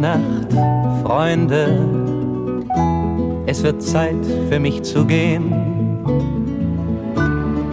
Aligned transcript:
Nacht, 0.00 0.52
Freunde. 1.02 1.78
Es 3.46 3.62
wird 3.62 3.82
Zeit 3.82 4.24
für 4.48 4.60
mich 4.60 4.82
zu 4.82 5.04
gehen. 5.04 5.52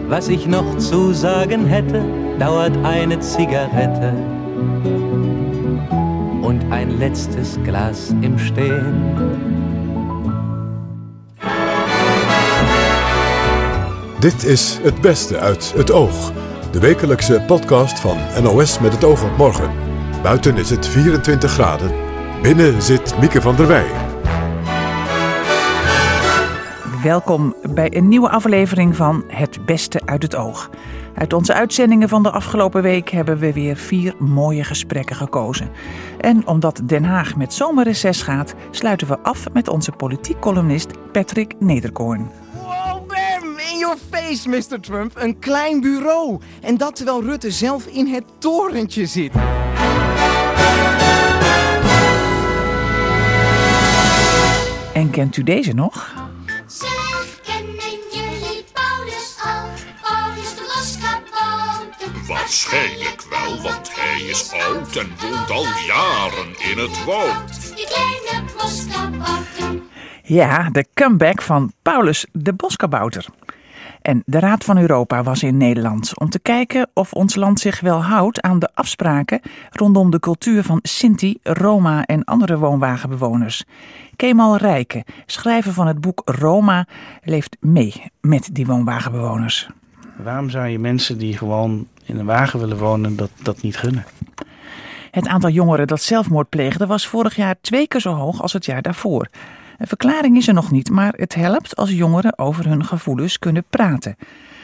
Was 0.08 0.28
ich 0.28 0.46
noch 0.46 0.76
zu 0.78 1.12
sagen 1.12 1.66
hätte, 1.66 2.04
dauert 2.38 2.76
eine 2.82 3.20
Zigarette 3.20 4.12
und 6.42 6.64
ein 6.70 6.98
letztes 6.98 7.58
Glas 7.64 8.14
im 8.20 8.38
Stehen. 8.38 9.02
Dit 14.20 14.44
is 14.44 14.78
Het 14.82 15.00
Beste 15.00 15.38
uit 15.38 15.72
het 15.76 15.92
Oog. 15.92 16.32
De 16.72 16.80
wekelijkse 16.80 17.42
podcast 17.46 18.00
van 18.00 18.16
NOS 18.42 18.78
met 18.78 18.92
het 18.92 19.04
oog 19.04 19.24
op 19.24 19.36
morgen. 19.36 19.70
Buiten 20.22 20.56
is 20.56 20.70
het 20.70 20.86
24 20.86 21.50
graden. 21.50 22.05
Binnen 22.42 22.82
zit 22.82 23.18
Mieke 23.20 23.40
van 23.40 23.56
der 23.56 23.66
Wij. 23.66 23.86
Welkom 27.02 27.54
bij 27.74 27.96
een 27.96 28.08
nieuwe 28.08 28.28
aflevering 28.28 28.96
van 28.96 29.24
Het 29.28 29.66
Beste 29.66 30.00
uit 30.04 30.22
het 30.22 30.36
Oog. 30.36 30.70
Uit 31.14 31.32
onze 31.32 31.54
uitzendingen 31.54 32.08
van 32.08 32.22
de 32.22 32.30
afgelopen 32.30 32.82
week 32.82 33.10
hebben 33.10 33.38
we 33.38 33.52
weer 33.52 33.76
vier 33.76 34.14
mooie 34.18 34.64
gesprekken 34.64 35.16
gekozen. 35.16 35.70
En 36.20 36.46
omdat 36.46 36.80
Den 36.84 37.04
Haag 37.04 37.36
met 37.36 37.54
zomerreces 37.54 38.22
gaat, 38.22 38.54
sluiten 38.70 39.08
we 39.08 39.18
af 39.18 39.52
met 39.52 39.68
onze 39.68 39.92
politiek 39.92 40.40
columnist 40.40 41.12
Patrick 41.12 41.54
Nederkoorn. 41.58 42.30
Wow, 42.52 43.06
bam! 43.06 43.58
In 43.72 43.78
your 43.78 43.96
face, 44.10 44.48
Mr. 44.48 44.80
Trump. 44.80 45.12
Een 45.14 45.38
klein 45.38 45.80
bureau. 45.80 46.38
En 46.60 46.76
dat 46.76 46.96
terwijl 46.96 47.22
Rutte 47.22 47.50
zelf 47.50 47.86
in 47.86 48.06
het 48.06 48.24
torentje 48.38 49.06
zit. 49.06 49.32
En 55.06 55.12
kent 55.12 55.36
u 55.36 55.42
deze 55.42 55.72
nog? 55.72 56.14
Zeg, 56.66 57.40
kennen 57.42 57.98
jullie 58.12 58.64
Paulus 58.72 59.36
al? 59.44 59.68
Paulus 60.02 60.54
de 60.54 60.72
loskabouter. 60.76 62.26
Waarschijnlijk 62.26 63.22
wel, 63.30 63.62
want 63.62 63.90
hij 63.94 64.20
is 64.20 64.52
oud 64.52 64.96
en 64.96 65.08
woont 65.20 65.50
al 65.50 65.64
jaren 65.86 66.46
in 66.70 66.78
het 66.78 67.04
woud. 67.04 67.76
Die 67.76 67.86
kleine 67.86 68.52
loskabouter. 68.56 69.82
Ja, 70.22 70.70
de 70.70 70.86
comeback 70.94 71.42
van 71.42 71.72
Paulus 71.82 72.26
de 72.32 72.52
Boskabouter. 72.52 73.26
En 74.06 74.22
de 74.26 74.38
Raad 74.38 74.64
van 74.64 74.78
Europa 74.78 75.22
was 75.22 75.42
in 75.42 75.56
Nederland 75.56 76.18
om 76.18 76.30
te 76.30 76.38
kijken 76.38 76.88
of 76.94 77.12
ons 77.12 77.34
land 77.34 77.60
zich 77.60 77.80
wel 77.80 78.02
houdt 78.02 78.40
aan 78.40 78.58
de 78.58 78.68
afspraken 78.74 79.40
rondom 79.70 80.10
de 80.10 80.20
cultuur 80.20 80.62
van 80.62 80.78
Sinti, 80.82 81.38
Roma 81.42 82.04
en 82.04 82.24
andere 82.24 82.58
woonwagenbewoners. 82.58 83.64
Kemal 84.16 84.56
Rijken, 84.56 85.04
schrijver 85.26 85.72
van 85.72 85.86
het 85.86 86.00
boek 86.00 86.22
Roma, 86.24 86.86
leeft 87.22 87.56
mee 87.60 88.02
met 88.20 88.48
die 88.52 88.66
woonwagenbewoners. 88.66 89.68
Waarom 90.22 90.50
zou 90.50 90.66
je 90.66 90.78
mensen 90.78 91.18
die 91.18 91.36
gewoon 91.36 91.86
in 92.04 92.18
een 92.18 92.26
wagen 92.26 92.60
willen 92.60 92.78
wonen 92.78 93.16
dat, 93.16 93.30
dat 93.42 93.62
niet 93.62 93.76
gunnen? 93.76 94.04
Het 95.10 95.26
aantal 95.28 95.50
jongeren 95.50 95.86
dat 95.86 96.02
zelfmoord 96.02 96.48
pleegde 96.48 96.86
was 96.86 97.06
vorig 97.06 97.36
jaar 97.36 97.56
twee 97.60 97.88
keer 97.88 98.00
zo 98.00 98.12
hoog 98.12 98.42
als 98.42 98.52
het 98.52 98.64
jaar 98.64 98.82
daarvoor. 98.82 99.28
Een 99.78 99.86
verklaring 99.86 100.36
is 100.36 100.48
er 100.48 100.54
nog 100.54 100.70
niet, 100.70 100.90
maar 100.90 101.12
het 101.16 101.34
helpt 101.34 101.76
als 101.76 101.90
jongeren 101.92 102.38
over 102.38 102.68
hun 102.68 102.84
gevoelens 102.84 103.38
kunnen 103.38 103.64
praten. 103.70 104.16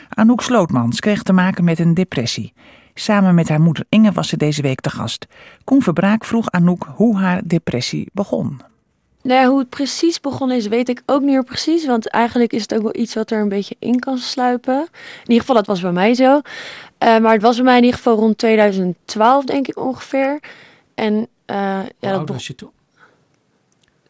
Anouk 0.08 0.40
Slootmans 0.42 1.00
kreeg 1.00 1.22
te 1.22 1.32
maken 1.32 1.64
met 1.64 1.78
een 1.78 1.94
depressie. 1.94 2.52
Samen 2.94 3.34
met 3.34 3.48
haar 3.48 3.60
moeder 3.60 3.84
Inge 3.88 4.12
was 4.12 4.28
ze 4.28 4.36
deze 4.36 4.62
week 4.62 4.80
te 4.80 4.90
gast. 4.90 5.26
Koen 5.64 5.82
Verbraak 5.82 6.24
vroeg 6.24 6.50
Anouk 6.50 6.86
hoe 6.94 7.18
haar 7.18 7.40
depressie 7.44 8.08
begon. 8.12 8.60
Nou 9.22 9.40
ja, 9.40 9.48
hoe 9.48 9.58
het 9.58 9.68
precies 9.68 10.20
begonnen 10.20 10.56
is, 10.56 10.66
weet 10.66 10.88
ik 10.88 11.02
ook 11.06 11.20
niet 11.20 11.30
meer 11.30 11.44
precies. 11.44 11.86
Want 11.86 12.08
eigenlijk 12.08 12.52
is 12.52 12.62
het 12.62 12.74
ook 12.74 12.82
wel 12.82 12.96
iets 12.96 13.14
wat 13.14 13.30
er 13.30 13.40
een 13.40 13.48
beetje 13.48 13.76
in 13.78 13.98
kan 13.98 14.18
sluipen. 14.18 14.74
In 14.80 15.20
ieder 15.26 15.40
geval, 15.40 15.54
dat 15.54 15.66
was 15.66 15.80
bij 15.80 15.92
mij 15.92 16.14
zo. 16.14 16.40
Eh, 16.98 17.18
maar 17.18 17.32
het 17.32 17.42
was 17.42 17.56
bij 17.56 17.64
mij 17.64 17.76
in 17.76 17.82
ieder 17.84 17.96
geval 17.96 18.16
rond 18.16 18.38
2012, 18.38 19.44
denk 19.44 19.68
ik 19.68 19.78
ongeveer. 19.78 20.40
En 20.94 21.14
eh, 21.44 21.56
ja, 21.56 21.80
Hoe 21.80 21.92
dat 21.98 22.10
oud 22.10 22.20
begon- 22.20 22.34
was 22.36 22.46
je 22.46 22.54
toen? 22.54 22.70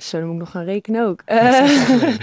Zo, 0.09 0.19
dan 0.19 0.27
moet 0.27 0.35
ik 0.37 0.41
nog 0.43 0.51
gaan 0.51 0.65
rekenen 0.65 1.07
ook. 1.07 1.23
Eh, 1.25 2.17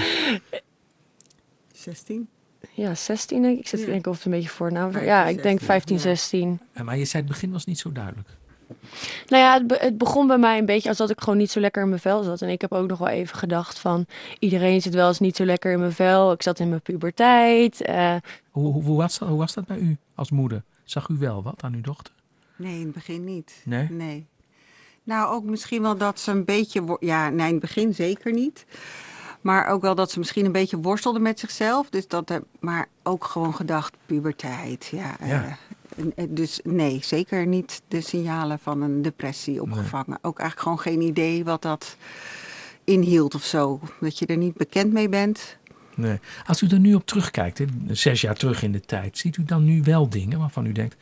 16? 1.73 2.27
ja, 2.73 2.95
16 3.09 3.41
denk 3.41 3.53
ik. 3.53 3.59
Ik 3.59 3.67
zit 3.67 3.79
Ja. 3.79 3.85
denken 3.85 4.11
of 4.11 4.17
het 4.17 4.25
een 4.25 4.31
beetje 4.31 4.49
voornaam 4.49 4.83
was. 4.91 4.93
15, 4.93 5.11
Ja, 5.13 5.25
ik 5.25 5.35
denk 5.43 5.59
16, 5.59 5.65
15, 5.67 5.95
ja. 5.95 6.01
16. 6.01 6.59
Eh, 6.73 6.83
Maar 6.83 6.97
je 6.97 7.05
zei 7.05 7.23
het 7.23 7.31
begin 7.31 7.51
was 7.51 7.65
niet 7.65 7.79
zo 7.79 7.91
duidelijk. 7.91 8.27
Nou 9.27 9.43
ja, 9.43 9.53
het, 9.53 9.67
be- 9.67 9.77
het 9.79 9.97
begon 9.97 10.27
bij 10.27 10.37
mij 10.37 10.57
een 10.57 10.65
beetje 10.65 10.89
als 10.89 10.97
dat 10.97 11.09
ik 11.09 11.19
gewoon 11.21 11.37
niet 11.37 11.51
zo 11.51 11.59
lekker 11.59 11.81
in 11.83 11.89
mijn 11.89 12.01
vel 12.01 12.23
zat. 12.23 12.41
En 12.41 12.49
ik 12.49 12.61
heb 12.61 12.71
ook 12.73 12.87
nog 12.87 12.97
wel 12.97 13.07
even 13.07 13.37
gedacht 13.37 13.79
van... 13.79 14.05
iedereen 14.39 14.81
zit 14.81 14.93
wel 14.93 15.07
eens 15.07 15.19
niet 15.19 15.35
zo 15.35 15.45
lekker 15.45 15.71
in 15.71 15.79
mijn 15.79 15.91
vel. 15.91 16.31
Ik 16.31 16.41
zat 16.41 16.59
in 16.59 16.69
mijn 16.69 16.81
puberteit. 16.81 17.81
eh, 17.81 18.15
Hoe, 18.49 18.73
hoe, 18.73 18.83
hoe, 18.83 18.97
was 18.97 19.17
dat, 19.19 19.29
hoe 19.29 19.37
was 19.37 19.53
dat 19.53 19.65
bij 19.65 19.77
u 19.77 19.97
als 20.15 20.31
moeder? 20.31 20.63
Zag 20.83 21.07
u 21.07 21.17
wel 21.17 21.43
wat 21.43 21.63
aan 21.63 21.73
uw 21.73 21.81
dochter? 21.81 22.13
Nee, 22.55 22.75
in 22.79 22.83
het 22.85 22.93
begin 22.93 23.23
niet. 23.23 23.61
Nee? 23.65 23.87
Nee. 23.91 24.27
Nou, 25.09 25.33
ook 25.33 25.43
misschien 25.43 25.81
wel 25.81 25.97
dat 25.97 26.19
ze 26.19 26.31
een 26.31 26.45
beetje... 26.45 26.97
Ja, 26.99 27.29
nee, 27.29 27.45
in 27.47 27.51
het 27.51 27.61
begin 27.61 27.93
zeker 27.93 28.33
niet. 28.33 28.65
Maar 29.41 29.67
ook 29.67 29.81
wel 29.81 29.95
dat 29.95 30.11
ze 30.11 30.19
misschien 30.19 30.45
een 30.45 30.51
beetje 30.51 30.77
worstelde 30.77 31.19
met 31.19 31.39
zichzelf. 31.39 31.89
Dus 31.89 32.07
dat, 32.07 32.39
maar 32.59 32.87
ook 33.03 33.23
gewoon 33.23 33.55
gedacht, 33.55 33.93
puberteit. 34.05 34.85
Ja, 34.85 35.15
Ja. 35.25 35.57
eh, 35.95 36.05
en 36.15 36.33
dus 36.33 36.59
nee, 36.63 36.99
zeker 37.03 37.47
niet 37.47 37.81
de 37.87 38.01
signalen 38.01 38.59
van 38.59 38.81
een 38.81 39.01
depressie 39.01 39.61
opgevangen. 39.61 40.17
Ook 40.21 40.39
eigenlijk 40.39 40.59
gewoon 40.59 40.79
geen 40.79 41.01
idee 41.07 41.43
wat 41.43 41.61
dat 41.61 41.97
inhield 42.83 43.35
of 43.35 43.43
zo. 43.43 43.79
Dat 43.99 44.19
je 44.19 44.25
er 44.25 44.37
niet 44.37 44.55
bekend 44.55 44.93
mee 44.93 45.09
bent. 45.09 45.57
Nee. 45.95 46.19
Als 46.45 46.61
u 46.61 46.67
er 46.67 46.79
nu 46.79 46.93
op 46.93 47.05
terugkijkt, 47.05 47.57
hè, 47.57 47.65
zes 47.87 48.21
jaar 48.21 48.35
terug 48.35 48.63
in 48.63 48.71
de 48.71 48.81
tijd, 48.81 49.17
ziet 49.17 49.37
u 49.37 49.43
dan 49.43 49.63
nu 49.65 49.81
wel 49.83 50.09
dingen 50.09 50.39
waarvan 50.39 50.65
u 50.65 50.71
denkt, 50.71 50.95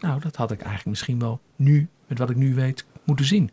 nou 0.00 0.20
dat 0.20 0.36
had 0.36 0.50
ik 0.50 0.58
eigenlijk 0.58 0.88
misschien 0.88 1.18
wel 1.18 1.40
nu, 1.56 1.88
met 2.06 2.18
wat 2.18 2.30
ik 2.30 2.36
nu 2.36 2.54
weet, 2.54 2.84
moeten 3.06 3.24
zien. 3.26 3.50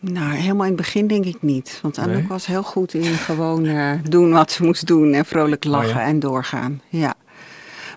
Nou, 0.00 0.34
helemaal 0.34 0.66
in 0.66 0.72
het 0.72 0.80
begin 0.80 1.06
denk 1.06 1.24
ik 1.24 1.42
niet. 1.42 1.78
Want 1.82 1.98
Anouk 1.98 2.14
Nee? 2.16 2.26
was 2.26 2.46
heel 2.46 2.62
goed 2.62 2.94
in 2.94 3.02
gewoon 3.28 3.64
eh, 3.66 3.92
doen 4.02 4.30
wat 4.32 4.50
ze 4.52 4.64
moest 4.64 4.86
doen 4.86 5.12
en 5.12 5.24
vrolijk 5.24 5.64
lachen 5.64 5.88
Oh 5.88 5.94
ja? 5.94 6.02
en 6.06 6.18
doorgaan. 6.18 6.80
Ja. 6.88 7.14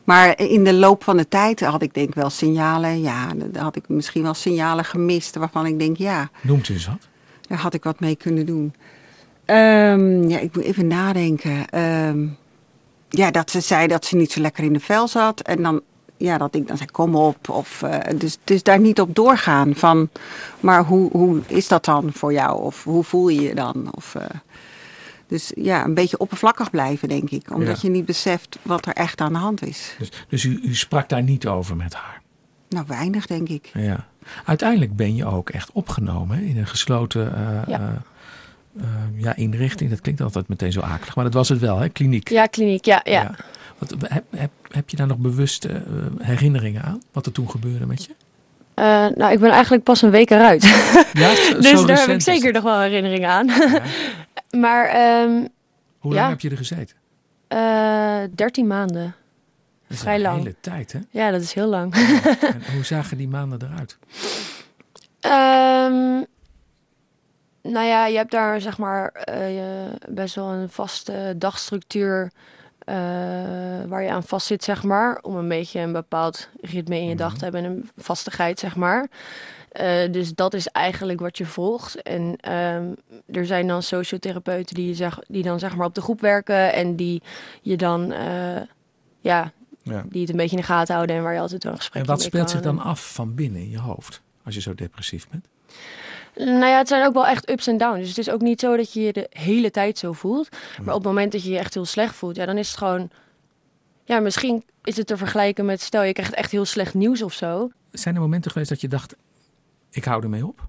Maar 0.04 0.40
in 0.40 0.64
de 0.64 0.74
loop 0.74 1.04
van 1.04 1.18
de 1.18 1.28
tijd 1.28 1.60
had 1.60 1.82
ik 1.82 1.94
denk 1.94 2.14
wel 2.16 2.30
signalen, 2.30 3.02
ja, 3.02 3.28
had 3.58 3.76
ik 3.76 3.90
misschien 3.90 4.24
wel 4.24 4.34
signalen 4.34 4.86
gemist 4.86 5.36
waarvan 5.36 5.66
ik 5.66 5.80
denk, 5.80 5.98
ja, 5.98 6.30
Noemt 6.42 6.70
u 6.70 6.74
eens 6.74 6.88
wat? 6.88 7.08
daar 7.48 7.58
had 7.58 7.74
ik 7.74 7.84
wat 7.84 8.00
mee 8.00 8.16
kunnen 8.16 8.46
doen. 8.46 8.74
Ehm, 9.46 10.30
ja, 10.30 10.40
ik 10.40 10.56
moet 10.56 10.64
even 10.66 10.88
nadenken. 10.88 11.70
Ehm, 11.70 12.28
ja, 13.10 13.32
dat 13.32 13.52
ze 13.52 13.60
zei 13.60 13.88
dat 13.88 14.06
ze 14.06 14.16
niet 14.16 14.32
zo 14.32 14.42
lekker 14.42 14.64
in 14.64 14.74
de 14.74 14.80
vel 14.80 15.08
zat. 15.08 15.42
En 15.42 15.64
dan, 15.64 15.82
ja, 16.22 16.38
dat 16.38 16.56
ik 16.56 16.68
dan 16.68 16.78
zei, 16.78 16.90
kom 16.92 17.16
op. 17.16 17.50
Of, 17.50 17.82
eh, 17.84 18.18
dus, 18.18 18.38
dus 18.44 18.64
daar 18.64 18.80
niet 18.80 19.02
op 19.02 19.16
doorgaan. 19.16 19.76
Van, 19.76 20.10
maar 20.60 20.84
hoe, 20.84 21.10
hoe 21.12 21.40
is 21.48 21.68
dat 21.68 21.86
dan 21.86 22.10
voor 22.14 22.34
jou? 22.34 22.62
Of 22.62 22.84
hoe 22.84 23.04
voel 23.04 23.28
je 23.28 23.42
je 23.42 23.56
dan? 23.56 23.88
Of, 23.96 24.16
eh, 24.16 24.26
dus 25.28 25.52
ja, 25.56 25.86
een 25.86 25.94
beetje 25.94 26.18
oppervlakkig 26.18 26.70
blijven, 26.70 27.08
denk 27.08 27.30
ik. 27.30 27.54
Omdat 27.54 27.82
Ja. 27.82 27.88
je 27.88 27.90
niet 27.90 28.06
beseft 28.06 28.58
wat 28.62 28.86
er 28.86 28.94
echt 28.94 29.22
aan 29.22 29.34
de 29.34 29.40
hand 29.40 29.66
is. 29.66 29.96
Dus, 29.98 30.10
dus 30.30 30.44
u, 30.44 30.60
u 30.64 30.76
sprak 30.76 31.10
daar 31.10 31.24
niet 31.24 31.48
over 31.48 31.76
met 31.76 31.94
haar. 31.94 32.22
Nou, 32.70 32.86
weinig, 32.88 33.26
denk 33.28 33.50
ik. 33.50 33.70
Ja. 33.74 34.06
Uiteindelijk 34.46 34.96
ben 34.96 35.16
je 35.16 35.26
ook 35.26 35.50
echt 35.50 35.72
opgenomen 35.72 36.38
hè, 36.38 36.44
in 36.44 36.58
een 36.58 36.68
gesloten 36.68 37.36
eh, 37.36 37.68
Ja. 37.68 38.02
ja, 39.16 39.36
inrichting. 39.36 39.90
Dat 39.90 40.02
klinkt 40.02 40.22
altijd 40.22 40.48
meteen 40.48 40.72
zo 40.72 40.80
akelig, 40.82 41.16
maar 41.16 41.24
dat 41.24 41.34
was 41.34 41.50
het 41.50 41.60
wel, 41.60 41.78
hè? 41.80 41.90
kliniek. 41.90 42.30
ja, 42.30 42.46
kliniek, 42.46 42.86
ja, 42.86 43.02
ja. 43.04 43.36
Wat, 43.78 43.96
heb, 44.08 44.24
heb, 44.30 44.52
heb 44.72 44.90
je 44.90 44.98
daar 44.98 45.08
nog 45.08 45.18
bewuste 45.18 45.70
eh, 45.70 45.84
herinneringen 46.28 46.82
aan? 46.84 47.02
Wat 47.12 47.26
er 47.26 47.32
toen 47.32 47.50
gebeurde 47.50 47.86
met 47.86 48.04
je? 48.06 48.16
Eh, 48.74 48.86
nou, 49.16 49.32
ik 49.32 49.40
ben 49.40 49.50
eigenlijk 49.52 49.84
pas 49.84 50.02
een 50.02 50.10
week 50.10 50.30
eruit. 50.30 50.64
Ja, 51.14 51.36
zo- 51.36 51.54
dus 51.60 51.70
zo 51.80 51.86
daar 51.86 52.00
heb 52.00 52.10
ik 52.10 52.22
zeker 52.22 52.54
nog 52.54 52.64
wel 52.64 52.80
herinneringen 52.80 53.30
aan. 53.30 53.48
Ja. 53.48 53.82
maar 54.64 54.86
ehm 54.86 55.48
Hoe 56.00 56.14
Ja. 56.14 56.20
lang 56.20 56.30
heb 56.30 56.40
je 56.42 56.50
er 56.50 56.58
gezeten? 56.58 56.96
eh 57.48 58.20
13 58.36 58.68
maanden. 58.68 59.16
Dat 59.88 59.98
is 59.98 60.00
Vrij 60.00 60.16
een 60.16 60.22
lang. 60.22 60.38
hele 60.38 60.56
tijd, 60.62 60.92
hè? 60.92 61.00
Ja, 61.10 61.32
dat 61.32 61.42
is 61.42 61.54
heel 61.54 61.68
lang. 61.68 61.94
En 62.42 62.62
hoe 62.74 62.84
zagen 62.84 63.18
die 63.18 63.28
maanden 63.28 63.60
eruit? 63.72 63.98
Ehm, 65.20 66.24
nou 67.74 67.86
ja, 67.86 68.06
je 68.06 68.18
hebt 68.18 68.32
daar 68.32 68.62
zeg 68.62 68.78
maar 68.78 69.14
best 70.10 70.36
wel 70.36 70.48
een 70.52 70.70
vaste 70.70 71.34
dagstructuur 71.38 72.32
eh, 72.92 73.88
waar 73.88 74.04
je 74.04 74.12
aan 74.12 74.24
vast 74.24 74.48
zit, 74.48 74.64
zeg 74.64 74.84
maar. 74.84 75.20
Om 75.22 75.36
een 75.36 75.48
beetje 75.48 75.80
een 75.80 75.92
bepaald 75.92 76.50
ritme 76.62 76.96
in 76.96 77.08
je 77.08 77.16
dag 77.16 77.38
te 77.38 77.44
hebben 77.44 77.64
en 77.66 77.72
een 77.72 77.90
vastigheid, 77.98 78.60
zeg 78.60 78.76
maar. 78.76 79.08
Eh, 79.72 80.12
dus 80.12 80.36
dat 80.36 80.54
is 80.54 80.68
eigenlijk 80.68 81.20
wat 81.20 81.38
je 81.38 81.46
volgt. 81.46 82.02
En 82.02 82.36
ehm, 82.40 82.86
er 83.32 83.46
zijn 83.46 83.68
dan 83.68 83.84
sociotherapeuten 83.84 84.76
die, 84.76 84.88
je 84.88 84.96
zeg, 84.96 85.20
die 85.28 85.44
dan 85.44 85.60
zeg 85.60 85.76
maar 85.76 85.86
op 85.86 85.96
de 85.96 86.02
groep 86.02 86.22
werken 86.22 86.74
en 86.74 86.96
die 86.96 87.22
je 87.62 87.78
dan, 87.78 88.12
eh, 88.12 88.62
ja, 89.20 89.52
Ja. 89.84 90.04
die 90.10 90.22
het 90.22 90.30
een 90.30 90.38
beetje 90.38 90.56
in 90.56 90.62
de 90.62 90.68
gaten 90.68 90.94
houden 90.96 91.16
en 91.16 91.24
waar 91.24 91.34
je 91.34 91.40
altijd 91.40 91.64
wel 91.64 91.72
een 91.72 91.78
gesprek 91.78 92.02
En 92.02 92.08
wat 92.10 92.22
speelt 92.22 92.50
zich 92.50 92.62
dan 92.62 92.80
af 92.80 93.14
van 93.14 93.36
binnen 93.36 93.62
in 93.62 93.70
je 93.70 93.80
hoofd 93.80 94.22
als 94.46 94.56
je 94.56 94.62
zo 94.62 94.76
depressief 94.76 95.30
bent? 95.30 95.48
Nou 96.36 96.66
ja, 96.66 96.78
het 96.78 96.88
zijn 96.88 97.06
ook 97.06 97.14
wel 97.14 97.28
echt 97.28 97.50
ups 97.50 97.68
en 97.68 97.78
downs. 97.78 98.00
Dus 98.00 98.10
het 98.10 98.18
is 98.18 98.30
ook 98.30 98.42
niet 98.42 98.60
zo 98.60 98.78
dat 98.78 98.94
je 98.94 99.02
je 99.02 99.14
de 99.14 99.28
hele 99.30 99.72
tijd 99.72 99.98
zo 99.98 100.12
voelt. 100.12 100.50
Maar 100.78 100.96
op 100.96 101.04
het 101.04 101.12
moment 101.12 101.32
dat 101.32 101.44
je 101.44 101.52
je 101.52 101.58
echt 101.58 101.74
heel 101.74 101.86
slecht 101.86 102.16
voelt, 102.16 102.36
ja, 102.36 102.46
dan 102.46 102.58
is 102.58 102.68
het 102.68 102.78
gewoon... 102.78 103.10
Ja, 104.06 104.20
misschien 104.20 104.64
is 104.84 104.98
het 104.98 105.08
te 105.08 105.18
vergelijken 105.18 105.66
met, 105.66 105.82
stel 105.82 106.04
je 106.04 106.14
krijgt 106.14 106.34
echt 106.34 106.52
heel 106.52 106.66
slecht 106.66 106.94
nieuws 106.94 107.22
of 107.22 107.34
zo. 107.34 107.72
Zijn 107.92 108.16
er 108.16 108.22
momenten 108.22 108.52
geweest 108.52 108.70
dat 108.70 108.82
je 108.82 108.88
dacht, 108.88 109.16
ik 109.92 110.06
hou 110.06 110.24
ermee 110.24 110.46
op? 110.46 110.68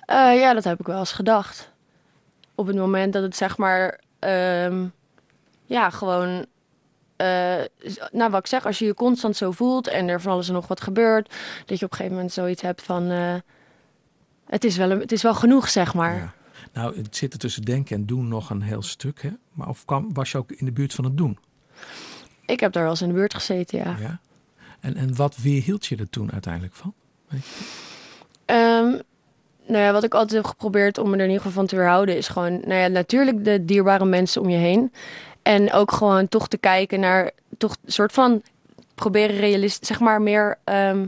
Eh, 0.00 0.38
ja, 0.38 0.54
dat 0.54 0.64
heb 0.64 0.80
ik 0.80 0.86
wel 0.86 0.98
eens 0.98 1.12
gedacht. 1.12 1.70
Op 2.54 2.66
het 2.66 2.76
moment 2.76 3.12
dat 3.12 3.22
het 3.22 3.36
zeg 3.36 3.56
maar, 3.56 4.00
ehm, 4.18 4.86
ja, 5.64 5.90
gewoon, 5.90 6.46
eh, 7.16 7.60
nou 8.12 8.30
wat 8.30 8.40
ik 8.40 8.46
zeg, 8.46 8.66
als 8.66 8.78
je 8.78 8.84
je 8.84 8.94
constant 8.94 9.36
zo 9.36 9.50
voelt 9.50 9.88
en 9.88 10.08
er 10.08 10.20
van 10.20 10.32
alles 10.32 10.48
en 10.48 10.54
nog 10.54 10.66
wat 10.66 10.80
gebeurt, 10.80 11.34
dat 11.66 11.78
je 11.78 11.84
op 11.84 11.90
een 11.90 11.96
gegeven 11.96 12.16
moment 12.16 12.32
zoiets 12.32 12.62
hebt 12.62 12.82
van, 12.82 13.10
eh, 13.10 13.34
het, 14.52 14.64
is 14.64 14.76
wel, 14.76 14.90
een- 14.90 15.00
het 15.00 15.12
is 15.12 15.22
wel 15.22 15.34
genoeg, 15.34 15.68
zeg 15.68 15.94
maar. 15.94 16.16
Ja. 16.16 16.32
Nou, 16.72 16.96
het 16.96 17.16
zit 17.16 17.32
er 17.32 17.38
tussen 17.38 17.62
denken 17.62 17.96
en 17.96 18.06
doen 18.06 18.28
nog 18.28 18.50
een 18.50 18.62
heel 18.62 18.82
stuk, 18.82 19.22
hè? 19.22 19.30
Maar 19.52 19.68
of 19.68 19.84
kwam, 19.84 20.12
was 20.14 20.30
je 20.32 20.38
ook 20.38 20.50
in 20.52 20.64
de 20.66 20.72
buurt 20.72 20.94
van 20.94 21.04
het 21.04 21.16
doen? 21.16 21.38
Ik 22.46 22.60
heb 22.60 22.72
daar 22.72 22.82
wel 22.82 22.90
eens 22.92 23.02
in 23.02 23.08
de 23.08 23.14
buurt 23.14 23.34
gezeten, 23.34 23.78
ja. 23.78 23.96
Ja. 24.00 24.20
En, 24.80 24.96
en 24.96 25.16
wat 25.16 25.36
weerhield 25.36 25.86
je 25.86 25.96
er 25.96 26.10
toen 26.10 26.32
uiteindelijk 26.32 26.74
van? 26.74 26.94
Weet 27.28 27.44
je? 27.44 27.64
Ehm, 28.44 28.90
nou 29.66 29.84
ja, 29.84 29.92
wat 29.92 30.04
ik 30.04 30.14
altijd 30.14 30.32
heb 30.42 30.44
geprobeerd 30.50 30.98
om 30.98 31.10
me 31.10 31.16
er 31.16 31.22
in 31.22 31.26
ieder 31.28 31.42
geval 31.42 31.52
van 31.58 31.66
te 31.66 31.76
weerhouden, 31.76 32.16
is 32.16 32.28
gewoon, 32.28 32.52
nou 32.52 32.74
ja, 32.74 32.86
natuurlijk 32.86 33.44
de 33.44 33.64
dierbare 33.64 34.04
mensen 34.04 34.42
om 34.42 34.48
je 34.48 34.56
heen. 34.56 34.92
En 35.42 35.72
ook 35.72 35.92
gewoon 35.92 36.28
toch 36.28 36.48
te 36.48 36.58
kijken 36.58 37.00
naar, 37.00 37.30
toch 37.58 37.76
een 37.84 37.92
soort 37.92 38.12
van 38.12 38.42
proberen 38.94 39.36
realistisch, 39.36 39.88
zeg 39.88 40.00
maar 40.00 40.22
meer 40.22 40.58
ehm, 40.64 41.06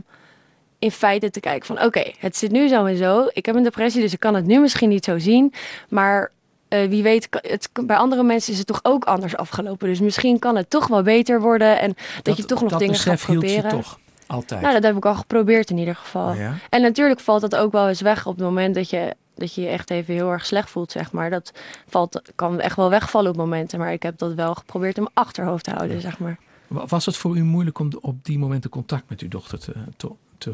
in 0.85 0.91
feite 0.91 1.29
te 1.29 1.39
kijken 1.39 1.65
van, 1.65 1.81
oké, 1.85 2.11
het 2.19 2.37
zit 2.37 2.51
nu 2.51 2.67
zo 2.67 2.85
en 2.85 2.97
zo. 2.97 3.27
Ik 3.33 3.45
heb 3.45 3.55
een 3.55 3.63
depressie, 3.63 4.01
dus 4.01 4.13
ik 4.13 4.19
kan 4.19 4.35
het 4.35 4.45
nu 4.45 4.59
misschien 4.59 4.89
niet 4.89 5.05
zo 5.05 5.17
zien. 5.19 5.53
Maar 5.89 6.31
eh, 6.67 6.87
wie 6.89 7.03
weet, 7.03 7.27
het, 7.31 7.69
bij 7.85 7.95
andere 7.97 8.23
mensen 8.23 8.51
is 8.51 8.57
het 8.57 8.67
toch 8.67 8.79
ook 8.83 9.03
anders 9.05 9.37
afgelopen. 9.37 9.87
Dus 9.87 9.99
misschien 9.99 10.39
kan 10.39 10.55
het 10.55 10.69
toch 10.69 10.87
wel 10.87 11.01
beter 11.03 11.41
worden 11.41 11.79
en 11.79 11.95
dat, 12.21 12.37
je 12.37 12.45
toch 12.45 12.61
nog 12.61 12.69
dat 12.69 12.79
dingen 12.79 12.95
gaat 12.95 13.21
proberen. 13.21 13.63
je 13.63 13.69
toch 13.69 13.99
altijd? 14.27 14.61
Nou, 14.61 14.73
dat 14.73 14.83
heb 14.83 14.97
ik 14.97 15.05
al 15.05 15.15
geprobeerd 15.15 15.69
in 15.69 15.77
ieder 15.77 15.95
geval. 15.95 16.33
Ja. 16.33 16.53
En 16.69 16.81
natuurlijk 16.81 17.19
valt 17.19 17.41
dat 17.41 17.55
ook 17.55 17.71
wel 17.71 17.87
eens 17.87 18.01
weg 18.01 18.25
op 18.25 18.35
het 18.35 18.43
moment 18.43 18.75
dat 18.75 18.89
je 18.89 19.15
dat 19.35 19.55
je 19.55 19.61
je 19.61 19.67
echt 19.67 19.89
even 19.91 20.13
heel 20.13 20.31
erg 20.31 20.45
slecht 20.45 20.69
voelt, 20.69 20.91
zeg 20.91 21.11
maar. 21.11 21.29
Dat 21.29 21.51
valt, 21.87 22.21
kan 22.35 22.59
echt 22.59 22.75
wel 22.75 22.89
wegvallen 22.89 23.31
op 23.31 23.37
momenten. 23.37 23.79
Maar 23.79 23.93
ik 23.93 24.03
heb 24.03 24.17
dat 24.17 24.33
wel 24.33 24.55
geprobeerd 24.55 24.97
in 24.97 25.03
mijn 25.03 25.15
achterhoofd 25.15 25.63
te 25.63 25.71
houden, 25.71 26.01
zeg 26.01 26.19
maar. 26.19 26.37
Wa- 26.67 26.85
Was 26.85 27.05
het 27.05 27.17
voor 27.17 27.37
u 27.37 27.43
moeilijk 27.43 27.79
om 27.79 27.89
op 28.01 28.25
die 28.25 28.39
momenten 28.39 28.69
contact 28.69 29.03
met 29.09 29.21
uw 29.21 29.27
dochter 29.27 29.59
te, 29.59 29.73
te, 29.97 30.09
te 30.37 30.53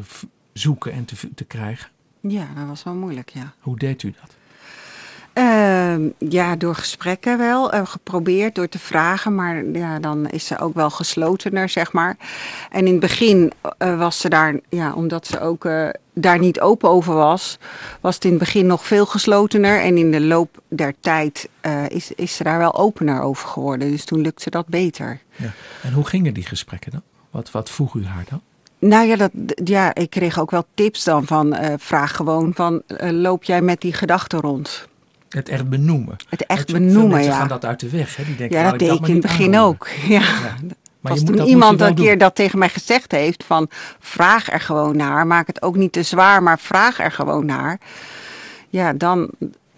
zoeken 0.52 0.92
en 0.92 1.04
te, 1.04 1.16
te 1.34 1.44
krijgen? 1.44 1.90
Ja, 2.20 2.46
dat 2.56 2.66
was 2.66 2.82
wel 2.82 2.94
moeilijk, 2.94 3.28
ja. 3.28 3.52
Hoe 3.60 3.78
deed 3.78 4.02
u 4.02 4.14
dat? 4.20 4.36
Ehm, 5.32 6.08
ja, 6.18 6.56
door 6.56 6.74
gesprekken 6.74 7.38
wel. 7.38 7.72
eh, 7.72 7.86
geprobeerd 7.86 8.54
door 8.54 8.68
te 8.68 8.78
vragen, 8.78 9.34
maar 9.34 9.64
ja, 9.64 9.98
dan 9.98 10.28
is 10.30 10.46
ze 10.46 10.58
ook 10.58 10.74
wel 10.74 10.90
geslotener, 10.90 11.68
zeg 11.68 11.92
maar. 11.92 12.16
En 12.70 12.86
in 12.86 12.92
het 12.92 13.00
begin 13.00 13.52
eh, 13.78 13.98
was 13.98 14.18
ze 14.20 14.28
daar, 14.28 14.60
ja, 14.68 14.92
omdat 14.94 15.26
ze 15.26 15.40
ook 15.40 15.64
eh, 15.64 15.88
daar 16.14 16.38
niet 16.38 16.60
open 16.60 16.88
over 16.88 17.14
was, 17.14 17.58
was 18.00 18.14
het 18.14 18.24
in 18.24 18.30
het 18.30 18.38
begin 18.38 18.66
nog 18.66 18.86
veel 18.86 19.06
geslotener. 19.06 19.80
En 19.80 19.96
in 19.98 20.10
de 20.10 20.20
loop 20.20 20.62
der 20.68 20.94
tijd 21.00 21.48
is, 21.88 22.12
is 22.12 22.36
ze 22.36 22.42
daar 22.44 22.58
wel 22.58 22.74
opener 22.74 23.20
over 23.20 23.48
geworden. 23.48 23.90
Dus 23.90 24.04
toen 24.04 24.20
lukte 24.20 24.50
dat 24.50 24.66
beter. 24.66 25.20
Ja. 25.36 25.50
En 25.82 25.92
hoe 25.92 26.04
gingen 26.04 26.34
die 26.34 26.44
gesprekken 26.46 26.90
dan? 26.90 27.02
Wat, 27.30 27.50
wat 27.50 27.70
vroeg 27.70 27.94
u 27.94 28.06
haar 28.06 28.24
dan? 28.28 28.40
Nou 28.88 29.06
ja, 29.06 29.16
dat, 29.16 29.30
ja, 29.64 29.94
ik 29.94 30.10
kreeg 30.10 30.40
ook 30.40 30.50
wel 30.50 30.64
tips 30.74 31.04
dan 31.04 31.26
van, 31.26 31.54
eh, 31.54 31.74
vraag 31.78 32.16
gewoon 32.16 32.54
van, 32.54 32.82
eh, 32.86 33.10
loop 33.10 33.44
jij 33.44 33.62
met 33.62 33.80
die 33.80 33.92
gedachten 33.92 34.40
rond? 34.40 34.88
Het 35.28 35.48
echt 35.48 35.68
benoemen. 35.68 36.16
Het 36.28 36.46
echt 36.46 36.72
benoemen, 36.72 37.22
ja. 37.22 37.36
gaan 37.38 37.48
dat 37.48 37.64
uit 37.64 37.80
de 37.80 37.90
weg. 37.90 38.16
Hè? 38.16 38.24
Die 38.24 38.36
denken, 38.36 38.58
Ja, 38.58 38.70
dat 38.70 38.78
deed 38.78 38.92
ik 38.92 39.06
in 39.06 39.12
het 39.12 39.22
begin 39.22 39.54
aanhoren. 39.54 39.68
ook. 39.68 39.88
Ja. 40.08 40.22
Maar 41.00 41.12
Als 41.12 41.24
toen 41.24 41.36
dat 41.36 41.48
iemand 41.48 41.80
een 41.80 41.94
keer 41.94 42.08
doen. 42.08 42.18
dat 42.18 42.34
tegen 42.34 42.58
mij 42.58 42.68
gezegd 42.68 43.12
heeft 43.12 43.44
van 43.44 43.68
vraag 44.00 44.52
er 44.52 44.60
gewoon 44.60 44.96
naar, 44.96 45.26
maak 45.26 45.46
het 45.46 45.62
ook 45.62 45.76
niet 45.76 45.92
te 45.92 46.02
zwaar, 46.02 46.42
maar 46.42 46.58
vraag 46.58 46.98
er 47.00 47.12
gewoon 47.12 47.46
naar. 47.46 47.80
Ja, 48.68 48.92
dan, 48.92 49.30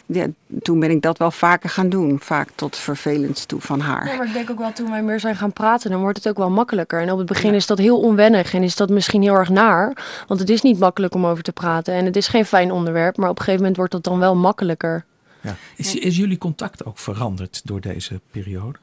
ja, 0.07 0.27
toen 0.63 0.81
ben 0.81 0.91
ik 0.91 1.03
dat 1.03 1.19
wel 1.19 1.31
vaker 1.31 1.71
gaan 1.71 1.89
doen, 1.89 2.21
vaak 2.21 2.49
tot 2.55 2.77
vervelend 2.77 3.49
toe 3.49 3.61
van 3.61 3.81
haar. 3.81 4.07
Ja, 4.07 4.17
maar 4.17 4.27
ik 4.27 4.33
denk 4.33 4.51
ook 4.51 4.59
wel 4.59 4.73
toen 4.73 4.91
wij 4.91 5.03
meer 5.03 5.21
zijn 5.21 5.37
gaan 5.37 5.53
praten, 5.53 5.91
dan 5.91 6.01
wordt 6.01 6.17
het 6.17 6.29
ook 6.29 6.37
wel 6.37 6.51
makkelijker. 6.51 7.01
En 7.01 7.11
op 7.11 7.19
het 7.19 7.27
begin 7.27 7.55
is 7.55 7.67
dat 7.67 7.79
heel 7.79 8.01
onwennig 8.01 8.55
en 8.55 8.63
is 8.63 8.77
dat 8.77 8.89
misschien 8.89 9.23
heel 9.23 9.35
erg 9.35 9.49
naar. 9.49 10.05
Want 10.27 10.41
het 10.41 10.51
is 10.51 10.63
niet 10.63 10.79
makkelijk 10.79 11.15
om 11.15 11.27
over 11.27 11.43
te 11.43 11.53
praten 11.53 11.95
en 11.95 12.05
het 12.05 12.17
is 12.17 12.29
geen 12.29 12.45
fijn 12.45 12.73
onderwerp. 12.73 13.17
Maar 13.17 13.29
op 13.29 13.39
een 13.39 13.45
gegeven 13.45 13.61
moment 13.61 13.77
wordt 13.77 13.93
dat 13.93 14.05
dan 14.05 14.19
wel 14.19 14.37
makkelijker. 14.37 15.05
Ja. 15.41 15.57
Is, 15.77 15.95
is 15.95 16.17
jullie 16.17 16.39
contact 16.39 16.85
ook 16.85 16.99
veranderd 16.99 17.61
door 17.65 17.81
deze 17.81 18.21
periode? 18.31 18.79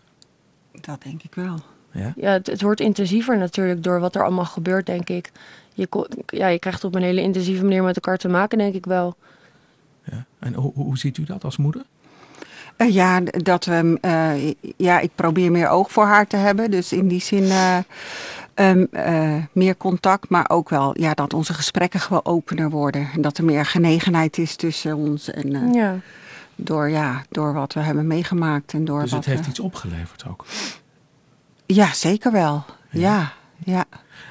Dat 0.82 1.04
denk 1.04 1.24
ik 1.24 1.36
wel. 1.36 1.60
Ja? 1.92 2.14
Ja, 2.16 2.32
het, 2.32 2.48
het 2.48 2.62
wordt 2.62 2.80
intensiever 2.80 3.38
natuurlijk 3.38 3.84
door 3.84 4.00
wat 4.00 4.16
er 4.16 4.24
allemaal 4.24 4.46
gebeurt, 4.46 4.86
denk 4.86 5.10
ik. 5.10 5.32
Je, 5.74 5.88
ja, 6.26 6.48
je 6.48 6.60
krijgt 6.60 6.84
op 6.84 6.96
een 6.96 7.04
hele 7.04 7.22
intensieve 7.22 7.64
manier 7.64 7.84
met 7.84 7.96
elkaar 7.96 8.18
te 8.18 8.28
maken, 8.28 8.58
denk 8.58 8.74
ik 8.74 8.86
wel. 8.86 9.16
Ja. 10.03 10.25
En 10.39 10.53
hoe, 10.53 10.71
hoe 10.74 10.98
ziet 10.98 11.18
u 11.18 11.24
dat 11.24 11.44
als 11.44 11.57
moeder? 11.57 11.83
Eh, 12.75 12.89
ja, 12.94 13.19
dat 13.19 13.65
we, 13.65 13.98
eh, 14.01 14.53
ja, 14.77 15.00
ik 15.00 15.12
probeer 15.15 15.51
meer 15.51 15.69
oog 15.69 15.92
voor 15.92 16.06
haar 16.06 16.27
te 16.27 16.38
hebben. 16.38 16.71
Dus 16.71 16.94
in 16.94 17.07
die 17.07 17.21
zin 17.21 17.44
eh, 17.44 17.77
ehm, 18.53 18.86
eh, 18.92 19.36
meer 19.51 19.77
contact, 19.77 20.30
maar 20.30 20.50
ook 20.50 20.69
wel 20.69 21.00
ja, 21.00 21.13
dat 21.13 21.33
onze 21.33 21.53
gesprekken 21.53 22.00
gewoon 22.00 22.25
opener 22.25 22.69
worden. 22.69 23.09
En 23.13 23.21
dat 23.21 23.38
er 23.38 23.44
meer 23.45 23.65
genegenheid 23.65 24.38
is 24.38 24.56
tussen 24.56 24.95
ons. 24.95 25.30
En, 25.31 25.56
eh, 25.56 25.74
Ja. 25.74 25.95
door, 26.56 26.89
ja, 26.89 27.24
door 27.30 27.53
wat 27.53 27.74
we 27.74 27.80
hebben 27.80 28.07
meegemaakt. 28.07 28.74
En 28.74 28.86
door 28.86 29.01
Dus 29.01 29.12
wat 29.12 29.19
het 29.25 29.33
heeft 29.33 29.44
we- 29.45 29.50
iets 29.50 29.59
opgeleverd 29.59 30.25
ook. 30.27 30.45
Ja, 31.65 31.94
zeker 31.94 32.31
wel. 32.31 32.65
Ja, 32.89 33.31
ja. 33.65 33.83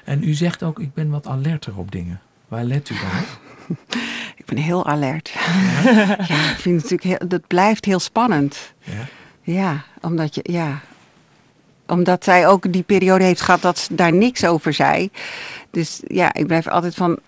En 0.05 0.23
u 0.23 0.33
zegt 0.35 0.63
ook, 0.63 0.79
ik 0.81 0.95
ben 0.95 1.11
wat 1.11 1.27
alerter 1.27 1.79
op 1.79 1.91
dingen. 1.91 2.21
Waar 2.49 2.65
let 2.65 2.89
u 2.91 2.95
dan 2.95 3.05
op? 3.21 3.50
Ik 4.41 4.45
ben 4.47 4.57
heel 4.57 4.87
alert. 4.87 5.33
Ja, 6.29 6.51
ik 6.51 6.59
vind 6.59 6.83
het 6.83 6.91
natuurlijk 6.91 7.03
heel, 7.03 7.29
dat 7.29 7.47
blijft 7.47 7.85
heel 7.85 7.99
spannend. 8.01 8.73
Ja. 8.85 9.09
Ja, 9.43 9.85
omdat 10.01 10.35
je, 10.35 10.41
ja. 10.43 10.81
Omdat 11.87 12.25
zij 12.25 12.47
ook 12.49 12.73
die 12.73 12.83
periode 12.83 13.25
heeft 13.25 13.41
gehad 13.41 13.63
dat 13.63 13.79
ze 13.79 13.95
daar 13.95 14.13
niks 14.13 14.45
over 14.45 14.73
zei. 14.73 15.11
Dus 15.71 16.01
ja, 16.07 16.35
ik 16.35 16.47
blijf 16.47 16.69
altijd 16.69 16.95
van. 16.95 17.19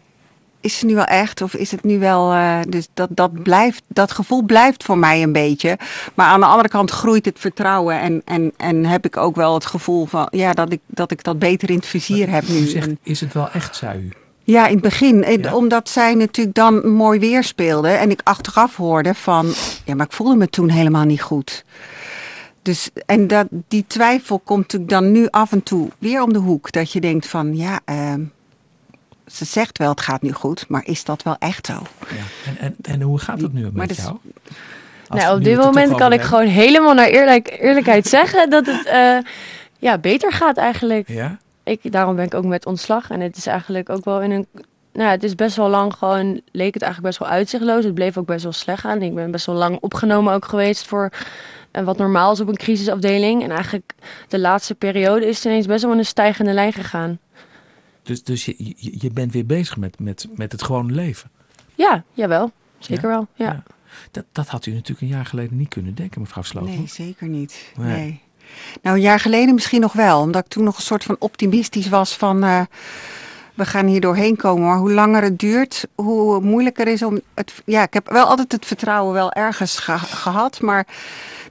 Is 0.61 0.81
het 0.81 0.89
nu 0.89 0.95
wel 0.95 1.05
echt 1.05 1.43
of 1.43 1.55
is 1.55 1.71
het 1.71 1.85
nu 1.85 1.99
wel. 1.99 2.33
eh, 2.33 2.59
dus 2.69 2.89
dat, 2.95 3.09
dat, 3.13 3.43
blijft, 3.43 3.83
dat 3.89 4.13
gevoel 4.13 4.43
blijft 4.43 4.85
voor 4.85 4.99
mij 4.99 5.23
een 5.23 5.33
beetje. 5.33 5.79
Maar 6.15 6.27
aan 6.27 6.41
de 6.41 6.47
andere 6.47 6.69
kant 6.69 6.91
groeit 6.91 7.25
het 7.25 7.39
vertrouwen. 7.39 8.01
En, 8.01 8.23
en, 8.25 8.53
en 8.57 8.85
heb 8.87 9.05
ik 9.05 9.17
ook 9.17 9.37
wel 9.37 9.55
het 9.55 9.67
gevoel 9.67 10.07
van. 10.07 10.29
Ja, 10.31 10.53
dat 10.53 10.73
ik 10.73 10.81
dat, 10.87 11.11
ik 11.11 11.25
dat 11.25 11.39
beter 11.39 11.71
in 11.71 11.77
het 11.77 11.87
vizier 11.87 12.31
heb 12.31 12.49
nu. 12.49 12.67
Zegt, 12.67 12.91
is 13.03 13.21
het 13.21 13.33
wel 13.33 13.51
echt, 13.51 13.77
zei 13.77 14.01
u? 14.01 14.13
Ja, 14.53 14.67
in 14.67 14.73
het 14.73 14.83
begin. 14.83 15.41
Ja. 15.43 15.55
Omdat 15.55 15.89
zij 15.89 16.15
natuurlijk 16.15 16.57
dan 16.57 16.91
mooi 16.91 17.19
weer 17.19 17.45
speelde. 17.45 17.89
En 17.89 18.11
ik 18.11 18.21
achteraf 18.25 18.77
hoorde 18.77 19.15
van... 19.15 19.53
Ja, 19.85 19.95
maar 19.95 20.07
ik 20.07 20.13
voelde 20.13 20.37
me 20.37 20.49
toen 20.49 20.69
helemaal 20.69 21.05
niet 21.05 21.23
goed. 21.23 21.65
Dus, 22.63 22.91
en 23.07 23.27
dat, 23.27 23.47
die 23.69 23.85
twijfel 23.87 24.39
komt 24.39 24.61
natuurlijk 24.61 24.91
dan 24.91 25.13
nu 25.13 25.27
af 25.31 25.53
en 25.53 25.63
toe 25.63 25.89
weer 25.99 26.23
om 26.23 26.33
de 26.33 26.39
hoek. 26.39 26.73
Dat 26.73 26.93
je 26.93 27.01
denkt 27.01 27.27
van, 27.27 27.57
ja, 27.57 27.81
ehm, 27.85 28.21
ze 29.27 29.45
zegt 29.45 29.79
wel 29.79 29.91
het 29.91 30.01
gaat 30.01 30.23
nu 30.23 30.33
goed. 30.33 30.65
Maar 30.69 30.83
is 30.85 31.05
dat 31.05 31.23
wel 31.23 31.37
echt 31.39 31.67
zo? 31.67 31.73
Ja. 31.73 32.51
En, 32.51 32.59
en, 32.59 32.77
en 32.83 33.03
hoe 33.03 33.19
gaat 33.19 33.41
het 33.41 33.53
nu 33.53 33.71
met 33.73 33.89
dat 33.89 33.97
jou? 33.97 34.17
Als 35.09 35.21
Nou, 35.21 35.37
op 35.37 35.45
dit 35.45 35.57
moment 35.57 35.95
kan 35.95 36.13
ik 36.13 36.21
hebben. 36.21 36.29
gewoon 36.29 36.47
helemaal 36.47 36.95
naar 36.95 37.09
eerlijk, 37.09 37.57
eerlijkheid 37.61 38.07
zeggen 38.07 38.51
dat 38.51 38.67
het 38.67 38.87
eh, 38.87 39.17
ja, 39.79 39.99
beter 39.99 40.33
gaat 40.33 40.57
eigenlijk. 40.57 41.09
Ja? 41.09 41.39
Ik, 41.65 41.93
daarom 41.93 42.17
ben 42.17 42.25
ik 42.25 42.35
ook 42.35 42.45
met 42.45 42.67
ontslag. 42.67 43.11
En 43.11 43.21
het 43.21 43.37
is 43.37 43.47
eigenlijk 43.47 43.91
ook 43.91 44.05
wel 44.05 44.23
in 44.23 44.31
een. 44.31 44.47
Nou, 44.93 45.07
ja, 45.07 45.11
het 45.11 45.23
is 45.23 45.35
best 45.35 45.57
wel 45.57 45.69
lang 45.69 45.95
gewoon. 45.95 46.41
Leek 46.53 46.75
het 46.75 46.83
eigenlijk 46.83 47.15
best 47.15 47.19
wel 47.19 47.39
uitzichtloos. 47.39 47.85
Het 47.85 47.95
bleef 47.95 48.17
ook 48.19 48.27
best 48.27 48.43
wel 48.43 48.53
slecht 48.53 48.81
gaan. 48.81 49.03
Ik 49.03 49.15
ben 49.15 49.31
best 49.31 49.47
wel 49.47 49.55
lang 49.55 49.79
opgenomen 49.81 50.33
ook 50.35 50.45
geweest 50.45 50.87
voor. 50.87 51.11
eh, 51.71 51.85
wat 51.85 51.97
normaal 51.99 52.33
is 52.33 52.41
op 52.41 52.49
een 52.49 52.57
crisisafdeling. 52.57 53.43
En 53.43 53.51
eigenlijk 53.51 53.93
de 54.29 54.39
laatste 54.39 54.75
periode 54.75 55.27
is 55.27 55.37
het 55.37 55.45
ineens 55.45 55.67
best 55.67 55.83
wel 55.83 55.93
in 55.93 55.99
een 55.99 56.05
stijgende 56.05 56.53
lijn 56.53 56.73
gegaan. 56.73 57.19
Dus, 58.03 58.23
dus 58.23 58.45
je, 58.45 58.55
je, 58.59 58.97
je 59.01 59.11
bent 59.11 59.33
weer 59.33 59.47
bezig 59.47 59.77
met, 59.77 59.99
met, 59.99 60.27
met 60.35 60.53
het 60.53 60.63
gewone 60.63 60.93
leven. 60.93 61.31
Ja, 61.75 62.05
jawel. 62.13 62.51
Zeker 62.79 63.09
wel. 63.09 63.27
Ja. 63.35 63.45
Ja. 63.45 63.63
Dat, 64.11 64.25
dat 64.33 64.49
had 64.49 64.67
u 64.67 64.73
natuurlijk 64.73 65.01
een 65.01 65.17
jaar 65.17 65.27
geleden 65.27 65.57
niet 65.57 65.69
kunnen 65.69 65.95
denken, 65.95 66.21
mevrouw 66.21 66.43
Slootman. 66.43 66.77
Nee, 66.77 66.87
zeker 66.87 67.29
niet. 67.29 67.73
Nee. 67.77 67.97
Nee. 67.97 68.21
Nou, 68.83 68.97
een 68.97 69.03
jaar 69.03 69.21
geleden 69.21 69.55
misschien 69.55 69.81
nog 69.81 69.93
wel. 69.93 70.21
Omdat 70.21 70.45
ik 70.45 70.51
toen 70.51 70.65
nog 70.65 70.77
een 70.77 70.83
soort 70.83 71.05
van 71.05 71.17
optimistisch 71.19 71.89
was 71.89 72.17
van... 72.17 72.45
eh, 72.45 72.61
we 73.55 73.65
gaan 73.65 73.87
hier 73.87 74.01
doorheen 74.01 74.37
komen. 74.37 74.67
Maar 74.67 74.79
hoe 74.79 74.93
langer 74.93 75.23
het 75.23 75.39
duurt, 75.39 75.87
hoe 75.95 76.41
moeilijker 76.41 76.89
is 76.89 77.03
om 77.03 77.21
het... 77.35 77.63
Ja, 77.65 77.83
ik 77.83 77.95
heb 77.95 78.09
wel 78.11 78.27
altijd 78.27 78.53
het 78.53 78.67
vertrouwen 78.67 79.13
wel 79.15 79.33
ergens 79.33 79.79
ge- 79.79 79.99
gehad. 79.99 80.61
Maar 80.61 80.87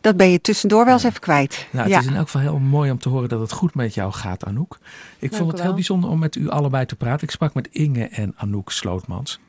dat 0.01 0.17
ben 0.17 0.31
je 0.31 0.41
tussendoor 0.41 0.85
wel 0.85 0.93
eens 0.93 1.03
even 1.03 1.19
kwijt. 1.19 1.67
Nou, 1.71 1.83
het 1.83 1.93
ja. 1.93 1.99
is 1.99 2.05
in 2.05 2.15
elk 2.15 2.25
geval 2.25 2.41
heel 2.41 2.59
mooi 2.59 2.91
om 2.91 2.99
te 2.99 3.09
horen 3.09 3.29
dat 3.29 3.39
het 3.39 3.51
goed 3.51 3.75
met 3.75 3.93
jou 3.93 4.11
gaat, 4.11 4.45
Anouk. 4.45 4.77
Ik 5.19 5.33
vond 5.33 5.51
het 5.51 5.61
heel 5.61 5.73
bijzonder 5.73 6.09
om 6.09 6.19
met 6.19 6.35
u 6.35 6.49
allebei 6.49 6.85
te 6.85 6.95
praten. 6.95 7.23
Ik 7.23 7.31
sprak 7.33 7.53
met 7.53 7.67
Inge 7.71 8.07
en 8.07 8.33
Anouk 8.37 8.71
Slootmans. 8.71 9.39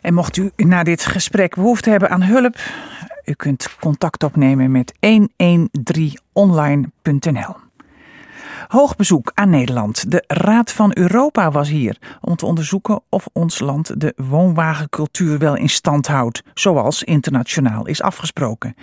En 0.00 0.14
mocht 0.14 0.36
u 0.36 0.50
na 0.56 0.82
dit 0.82 1.06
gesprek 1.06 1.54
behoefte 1.54 1.90
hebben 1.90 2.10
aan 2.10 2.22
hulp, 2.22 2.56
u 3.24 3.32
kunt 3.32 3.76
contact 3.80 4.22
opnemen 4.22 4.70
met 4.70 4.94
113online.nl. 5.06 7.56
Hoog 8.68 8.96
bezoek 8.96 9.30
aan 9.34 9.50
Nederland. 9.50 10.10
De 10.10 10.24
Raad 10.26 10.72
van 10.72 10.90
Europa 10.94 11.50
was 11.50 11.68
hier 11.68 11.98
om 12.20 12.36
te 12.36 12.46
onderzoeken 12.46 13.00
of 13.08 13.26
ons 13.32 13.58
land 13.58 14.00
de 14.00 14.12
woonwagencultuur 14.16 15.38
wel 15.38 15.56
in 15.56 15.68
stand 15.68 16.06
houdt, 16.06 16.42
zoals 16.54 17.02
internationaal 17.02 17.86
is 17.86 18.02
afgesproken. 18.02 18.74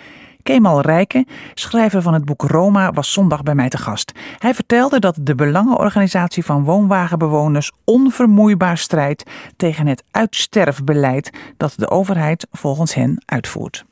Kemal 0.43 0.81
Rijken, 0.81 1.25
schrijver 1.53 2.01
van 2.01 2.13
het 2.13 2.25
boek 2.25 2.41
Roma, 2.41 2.91
was 2.91 3.13
zondag 3.13 3.43
bij 3.43 3.55
mij 3.55 3.69
te 3.69 3.77
gast. 3.77 4.11
Hij 4.37 4.53
vertelde 4.53 4.99
dat 4.99 5.17
de 5.21 5.35
Belangenorganisatie 5.35 6.45
van 6.45 6.63
Woonwagenbewoners 6.63 7.71
onvermoeibaar 7.83 8.77
strijdt 8.77 9.23
tegen 9.57 9.87
het 9.87 10.03
uitsterfbeleid 10.11 11.29
dat 11.57 11.73
de 11.77 11.89
overheid 11.89 12.47
volgens 12.51 12.93
hen 12.93 13.23
uitvoert. 13.25 13.85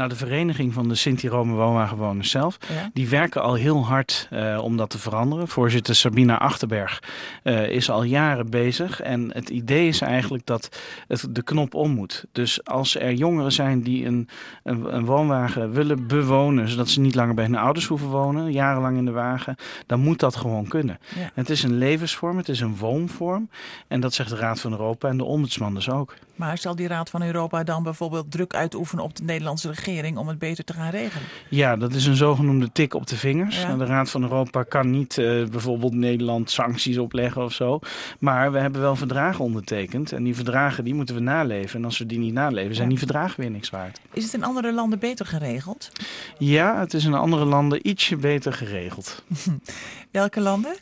Nou, 0.00 0.12
de 0.12 0.18
vereniging 0.18 0.74
van 0.74 0.88
de 0.88 0.94
Sinti-Rome 0.94 1.54
woonwagenwoners 1.54 2.30
zelf, 2.30 2.58
Ja. 2.60 2.90
die 2.92 3.08
werken 3.08 3.42
al 3.42 3.54
heel 3.54 3.84
hard 3.86 4.26
eh, 4.30 4.58
om 4.62 4.76
dat 4.76 4.90
te 4.90 4.98
veranderen. 4.98 5.48
Voorzitter 5.48 5.94
Sabina 5.94 6.38
Achterberg 6.38 7.02
eh, 7.42 7.68
is 7.68 7.90
al 7.90 8.02
jaren 8.02 8.50
bezig. 8.50 9.00
En 9.00 9.30
het 9.32 9.48
idee 9.48 9.88
is 9.88 10.00
eigenlijk 10.00 10.46
dat 10.46 10.80
het 11.06 11.26
de 11.30 11.42
knop 11.42 11.74
om 11.74 11.90
moet. 11.90 12.24
Dus 12.32 12.64
als 12.64 12.96
er 12.96 13.12
jongeren 13.12 13.52
zijn 13.52 13.82
die 13.82 14.06
een, 14.06 14.28
een, 14.62 14.94
een 14.94 15.04
woonwagen 15.04 15.72
willen 15.72 16.06
bewonen, 16.06 16.68
zodat 16.68 16.88
ze 16.88 17.00
niet 17.00 17.14
langer 17.14 17.34
bij 17.34 17.44
hun 17.44 17.56
ouders 17.56 17.86
hoeven 17.86 18.08
wonen, 18.08 18.52
jarenlang 18.52 18.96
in 18.96 19.04
de 19.04 19.10
wagen, 19.10 19.56
dan 19.86 20.00
moet 20.00 20.18
dat 20.20 20.36
gewoon 20.36 20.68
kunnen. 20.68 20.98
Ja. 21.16 21.30
Het 21.34 21.50
is 21.50 21.62
een 21.62 21.78
levensvorm, 21.78 22.36
het 22.36 22.48
is 22.48 22.60
een 22.60 22.76
woonvorm. 22.76 23.50
En 23.88 24.00
dat 24.00 24.14
zegt 24.14 24.30
de 24.30 24.36
Raad 24.36 24.60
van 24.60 24.70
Europa 24.72 25.08
en 25.08 25.16
de 25.16 25.24
Ombudsman 25.24 25.74
dus 25.74 25.90
ook. 25.90 26.14
Maar 26.40 26.58
zal 26.58 26.74
die 26.76 26.86
Raad 26.86 27.10
van 27.10 27.22
Europa 27.22 27.64
dan 27.64 27.82
bijvoorbeeld 27.82 28.30
druk 28.30 28.54
uitoefenen 28.54 29.04
op 29.04 29.16
de 29.16 29.24
Nederlandse 29.24 29.68
regering 29.68 30.16
om 30.16 30.28
het 30.28 30.38
beter 30.38 30.64
te 30.64 30.72
gaan 30.72 30.90
regelen? 30.90 31.26
Ja, 31.48 31.76
dat 31.76 31.94
is 31.94 32.06
een 32.06 32.16
zogenoemde 32.16 32.72
tik 32.72 32.94
op 32.94 33.06
de 33.06 33.16
vingers. 33.16 33.60
Ja. 33.60 33.76
De 33.76 33.84
Raad 33.84 34.10
van 34.10 34.22
Europa 34.22 34.62
kan 34.62 34.90
niet 34.90 35.18
eh, 35.18 35.44
bijvoorbeeld 35.44 35.92
Nederland 35.94 36.50
sancties 36.50 36.98
opleggen 36.98 37.44
of 37.44 37.52
zo. 37.52 37.78
Maar 38.18 38.52
we 38.52 38.58
hebben 38.58 38.80
wel 38.80 38.96
verdragen 38.96 39.44
ondertekend. 39.44 40.12
En 40.12 40.22
die 40.24 40.34
verdragen 40.34 40.84
die 40.84 40.94
moeten 40.94 41.14
we 41.14 41.20
naleven. 41.20 41.78
En 41.78 41.84
als 41.84 41.98
we 41.98 42.06
die 42.06 42.18
niet 42.18 42.34
naleven, 42.34 42.74
zijn 42.74 42.84
Ja. 42.84 42.88
die 42.94 42.98
verdragen 42.98 43.40
weer 43.40 43.50
niks 43.50 43.70
waard. 43.70 44.00
Is 44.12 44.24
het 44.24 44.34
in 44.34 44.44
andere 44.44 44.72
landen 44.72 44.98
beter 44.98 45.26
geregeld? 45.26 45.90
Ja, 46.38 46.78
het 46.80 46.94
is 46.94 47.04
in 47.04 47.14
andere 47.14 47.44
landen 47.44 47.88
ietsje 47.88 48.16
beter 48.16 48.52
geregeld. 48.52 49.22
Welke 50.10 50.40
landen? 50.40 50.74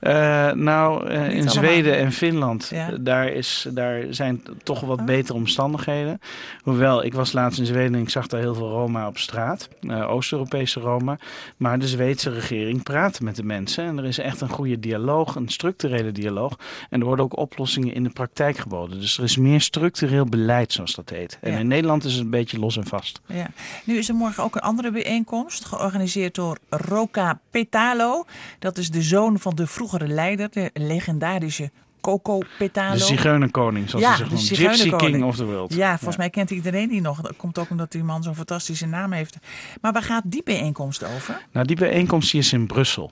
Eh, 0.00 0.52
nou, 0.52 1.06
eh, 1.08 1.14
in 1.22 1.30
allemaal. 1.30 1.52
Zweden 1.52 1.96
en 1.96 2.12
Finland, 2.12 2.68
Ja. 2.72 2.90
daar, 3.00 3.28
is, 3.28 3.66
daar 3.72 4.02
zijn 4.10 4.42
toch 4.62 4.80
wat 4.80 4.99
betere 5.04 5.38
omstandigheden. 5.38 6.18
Hoewel, 6.62 7.04
ik 7.04 7.14
was 7.14 7.32
laatst 7.32 7.58
in 7.58 7.66
Zweden 7.66 7.94
en 7.94 8.00
ik 8.00 8.08
zag 8.10 8.26
daar 8.26 8.40
heel 8.40 8.54
veel 8.54 8.68
Roma 8.70 9.06
op 9.06 9.18
straat. 9.18 9.68
eh, 9.80 10.10
Oost-Europese 10.10 10.80
Roma. 10.80 11.18
Maar 11.56 11.78
de 11.78 11.88
Zweedse 11.88 12.30
regering 12.30 12.82
praat 12.82 13.20
met 13.20 13.36
de 13.36 13.42
mensen. 13.44 13.84
En 13.84 13.98
er 13.98 14.04
is 14.04 14.18
echt 14.18 14.40
een 14.40 14.48
goede 14.48 14.80
dialoog, 14.80 15.34
een 15.34 15.48
structurele 15.48 16.12
dialoog. 16.12 16.58
En 16.90 17.00
er 17.00 17.06
worden 17.06 17.24
ook 17.24 17.36
oplossingen 17.38 17.94
in 17.94 18.02
de 18.02 18.10
praktijk 18.10 18.56
geboden. 18.58 19.00
Dus 19.00 19.18
er 19.18 19.24
is 19.24 19.36
meer 19.36 19.60
structureel 19.60 20.24
beleid, 20.24 20.72
zoals 20.72 20.94
dat 20.94 21.10
heet. 21.10 21.38
En 21.40 21.52
Ja. 21.52 21.58
in 21.58 21.68
Nederland 21.68 22.04
is 22.04 22.12
het 22.14 22.22
een 22.24 22.30
beetje 22.30 22.58
los 22.58 22.76
en 22.76 22.86
vast. 22.86 23.20
Ja. 23.26 23.46
Nu 23.84 23.96
is 23.98 24.08
er 24.08 24.14
morgen 24.14 24.42
ook 24.44 24.54
een 24.54 24.60
andere 24.60 24.90
bijeenkomst, 24.90 25.64
georganiseerd 25.64 26.34
door 26.34 26.58
Roca 26.68 27.40
Petalo. 27.50 28.24
Dat 28.58 28.78
is 28.78 28.90
de 28.90 29.02
zoon 29.02 29.38
van 29.38 29.54
de 29.54 29.66
vroegere 29.66 30.06
leider, 30.06 30.50
de 30.50 30.70
legendarische 30.74 31.70
Coco 32.00 32.38
Petalo. 32.58 32.92
De 32.92 32.98
zigeunerkoning, 32.98 33.90
zoals 33.90 34.04
Ja, 34.04 34.16
de 34.16 34.24
noemt. 34.30 34.48
Gypsy. 34.48 34.90
King 34.90 35.24
of 35.24 35.36
the 35.36 35.44
world. 35.44 35.74
Ja, 35.74 35.96
volgens 35.96 36.16
mij 36.16 36.30
kent 36.30 36.50
iedereen 36.50 36.88
die 36.88 37.00
nog. 37.00 37.20
Dat 37.20 37.36
komt 37.36 37.58
ook 37.58 37.70
omdat 37.70 37.92
die 37.92 38.04
man 38.04 38.22
zo'n 38.22 38.34
fantastische 38.34 38.86
naam 38.86 39.12
heeft. 39.12 39.36
Maar 39.80 39.92
waar 39.92 40.02
gaat 40.02 40.22
die 40.26 40.42
bijeenkomst 40.44 41.04
over? 41.04 41.46
Nou, 41.52 41.66
die 41.66 41.76
bijeenkomst 41.76 42.30
die 42.30 42.40
is 42.40 42.52
in 42.52 42.66
Brussel. 42.66 43.10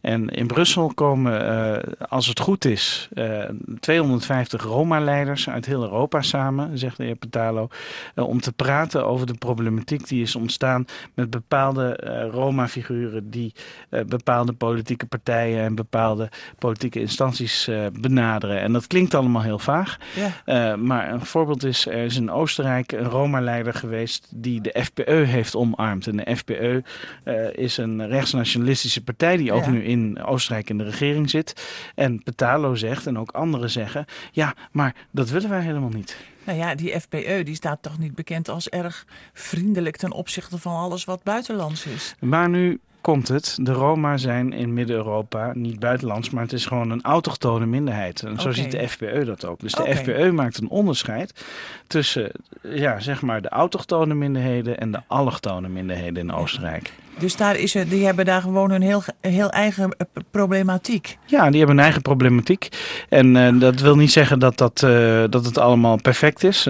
En 0.00 0.28
in 0.28 0.46
Brussel 0.46 0.92
komen, 0.94 1.48
eh, 1.74 1.92
als 2.08 2.26
het 2.26 2.40
goed 2.40 2.64
is, 2.64 3.08
eh 3.14 3.44
250 3.80 4.62
Roma-leiders 4.62 5.48
uit 5.48 5.66
heel 5.66 5.82
Europa 5.82 6.22
samen, 6.22 6.78
zegt 6.78 6.96
de 6.96 7.04
heer 7.04 7.16
Petalo, 7.16 7.68
eh, 8.14 8.28
om 8.28 8.40
te 8.40 8.52
praten 8.52 9.06
over 9.06 9.26
de 9.26 9.34
problematiek 9.34 10.08
die 10.08 10.22
is 10.22 10.36
ontstaan 10.36 10.84
met 11.14 11.30
bepaalde 11.30 11.96
eh, 11.96 12.30
Roma-figuren 12.30 13.30
die 13.30 13.52
eh, 13.90 14.04
bepaalde 14.04 14.52
politieke 14.52 15.06
partijen 15.06 15.62
en 15.62 15.74
bepaalde 15.74 16.30
politieke 16.58 17.00
instanties 17.00 17.68
eh, 17.68 17.86
benaderen. 18.26 18.60
En 18.60 18.72
dat 18.72 18.86
klinkt 18.86 19.14
allemaal 19.14 19.42
heel 19.42 19.58
vaag. 19.58 19.98
Ja. 20.14 20.30
Eh, 20.44 20.78
maar 20.78 21.12
een 21.12 21.26
voorbeeld 21.26 21.64
is, 21.64 21.86
er 21.86 22.04
is 22.04 22.16
in 22.16 22.30
Oostenrijk 22.30 22.92
een 22.92 23.04
Roma-leider 23.08 23.74
geweest 23.74 24.28
die 24.30 24.60
de 24.60 24.82
FPE 24.84 25.12
heeft 25.12 25.56
omarmd. 25.56 26.06
En 26.06 26.16
de 26.16 26.36
FPE 26.36 26.82
eh, 27.24 27.34
is 27.52 27.76
een 27.76 28.08
rechtsnationalistische 28.08 29.04
partij 29.04 29.36
die 29.36 29.52
ook 29.52 29.64
Ja. 29.64 29.70
nu 29.70 29.84
in 29.84 30.22
Oostenrijk 30.24 30.70
in 30.70 30.78
de 30.78 30.84
regering 30.84 31.30
zit. 31.30 31.66
En 31.94 32.22
Petalo 32.22 32.74
zegt, 32.74 33.06
en 33.06 33.18
ook 33.18 33.30
anderen 33.30 33.70
zeggen, 33.70 34.04
ja, 34.32 34.54
maar 34.70 34.94
dat 35.10 35.30
willen 35.30 35.50
wij 35.50 35.60
helemaal 35.60 35.88
niet. 35.90 36.16
Nou 36.44 36.58
ja, 36.58 36.74
die 36.74 37.00
FPE 37.00 37.40
die 37.44 37.54
staat 37.54 37.82
toch 37.82 37.98
niet 37.98 38.14
bekend 38.14 38.48
als 38.48 38.68
erg 38.68 39.06
vriendelijk 39.32 39.96
ten 39.96 40.12
opzichte 40.12 40.58
van 40.58 40.76
alles 40.76 41.04
wat 41.04 41.22
buitenlands 41.22 41.86
is. 41.86 42.14
Maar 42.20 42.48
nu 42.48 42.80
komt 43.06 43.28
het. 43.28 43.58
De 43.60 43.72
Roma 43.72 44.16
zijn 44.16 44.52
in 44.52 44.74
Midden-Europa 44.74 45.52
niet 45.54 45.78
buitenlands, 45.78 46.30
maar 46.30 46.42
het 46.42 46.52
is 46.52 46.66
gewoon 46.66 46.90
een 46.90 47.02
autochtone 47.02 47.66
minderheid. 47.66 48.22
En 48.22 48.40
zo 48.40 48.52
ziet 48.52 48.70
de 48.70 48.88
FPE 48.88 49.24
dat 49.24 49.44
ook. 49.44 49.60
Dus 49.60 49.72
de 49.72 49.82
Oké. 49.82 49.94
FPE 49.96 50.32
maakt 50.32 50.58
een 50.58 50.68
onderscheid 50.68 51.44
tussen 51.86 52.30
ja, 52.62 53.00
zeg 53.00 53.22
maar 53.22 53.42
de 53.42 53.48
autochtone 53.48 54.14
minderheden 54.14 54.78
en 54.78 54.92
de 54.92 55.00
allochtone 55.06 55.68
minderheden 55.68 56.22
in 56.22 56.32
Oostenrijk. 56.32 56.92
Dus 57.18 57.36
daar 57.36 57.56
is 57.56 57.74
er, 57.74 57.88
die 57.88 58.04
hebben 58.04 58.24
daar 58.24 58.40
gewoon 58.40 58.70
een 58.70 58.82
heel, 58.82 59.02
heel 59.20 59.50
eigen 59.50 59.90
eh, 59.90 60.06
problematiek. 60.30 61.18
Ja, 61.24 61.48
die 61.48 61.58
hebben 61.58 61.76
een 61.76 61.82
eigen 61.82 62.02
problematiek. 62.02 62.68
En 63.08 63.36
eh, 63.36 63.60
dat 63.60 63.80
wil 63.80 63.96
niet 63.96 64.12
zeggen 64.12 64.38
dat, 64.38 64.58
dat, 64.58 64.82
eh, 64.82 65.24
dat 65.30 65.44
het 65.44 65.58
allemaal 65.58 66.00
perfect 66.02 66.44
is. 66.44 66.68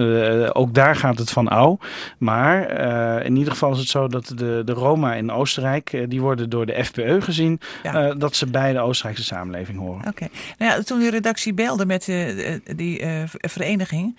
Ook 0.53 0.73
daar 0.73 0.95
gaat 0.95 1.17
het 1.17 1.29
van 1.29 1.47
ouw. 1.47 1.79
Maar 2.17 2.71
in 3.25 3.35
ieder 3.35 3.51
geval 3.53 3.71
is 3.71 3.79
het 3.79 3.87
zo 3.87 4.07
dat 4.07 4.31
de, 4.35 4.61
de 4.65 4.71
Roma 4.71 5.13
in 5.13 5.31
Oostenrijk, 5.31 6.05
die 6.07 6.21
worden 6.21 6.49
door 6.49 6.65
de 6.65 6.83
FPE 6.85 7.21
gezien 7.21 7.59
Ja. 7.83 8.13
dat 8.13 8.35
ze 8.35 8.45
bij 8.45 8.73
de 8.73 8.79
Oostenrijkse 8.79 9.23
samenleving 9.23 9.79
horen. 9.79 10.07
Oké. 10.07 10.27
Nou 10.57 10.71
ja, 10.71 10.81
toen 10.81 10.99
de 10.99 11.09
redactie 11.09 11.53
belde 11.53 11.85
met 11.85 12.05
die 12.75 13.05
vereniging, 13.31 14.17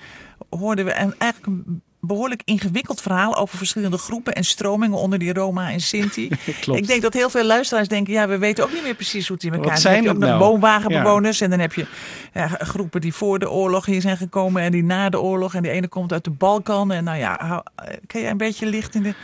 hoorden 0.50 0.84
we 0.84 0.90
eigenlijk 0.90 1.46
een 1.46 1.82
behoorlijk 2.00 2.42
ingewikkeld 2.44 3.00
verhaal 3.00 3.36
over 3.36 3.58
verschillende 3.58 3.98
groepen 3.98 4.34
en 4.34 4.44
stromingen 4.44 4.98
onder 4.98 5.18
die 5.18 5.32
Roma 5.32 5.70
en 5.70 5.80
Sinti. 5.80 6.28
Klopt. 6.60 6.80
Ik 6.80 6.86
denk 6.86 7.02
dat 7.02 7.14
heel 7.14 7.30
veel 7.30 7.44
luisteraars 7.44 7.88
denken, 7.88 8.12
ja, 8.12 8.28
we 8.28 8.38
weten 8.38 8.64
ook 8.64 8.72
niet 8.72 8.82
meer 8.82 8.94
precies 8.94 9.28
hoe 9.28 9.36
het 9.36 9.44
in 9.44 9.52
elkaar 9.52 9.78
zit. 9.78 9.82
Dan 9.82 9.92
zijn 9.92 10.04
heb 10.04 10.04
je 10.04 10.10
ook 10.10 10.30
nou? 10.30 10.38
woonwagenbewoners 10.38 11.40
en 11.40 11.50
dan 11.50 11.58
heb 11.58 11.72
je 11.72 11.86
ja, 12.34 12.46
groepen 12.46 13.00
die 13.00 13.14
voor 13.14 13.38
de 13.38 13.50
oorlog 13.50 13.86
hier 13.86 14.00
zijn 14.00 14.16
gekomen 14.16 14.62
en 14.62 14.72
die 14.72 14.84
na 14.84 15.08
de 15.08 15.20
oorlog. 15.20 15.54
En 15.54 15.62
die 15.62 15.70
ene 15.70 15.88
komt 15.88 16.12
uit 16.12 16.24
de 16.24 16.30
Balkan. 16.30 16.92
En 16.92 17.04
nou 17.04 17.18
ja, 17.18 17.64
eh, 17.74 17.94
kan 18.06 18.20
jij 18.20 18.30
een 18.30 18.36
beetje 18.36 18.66
licht 18.66 18.94
in 18.94 19.02
de 19.02 19.14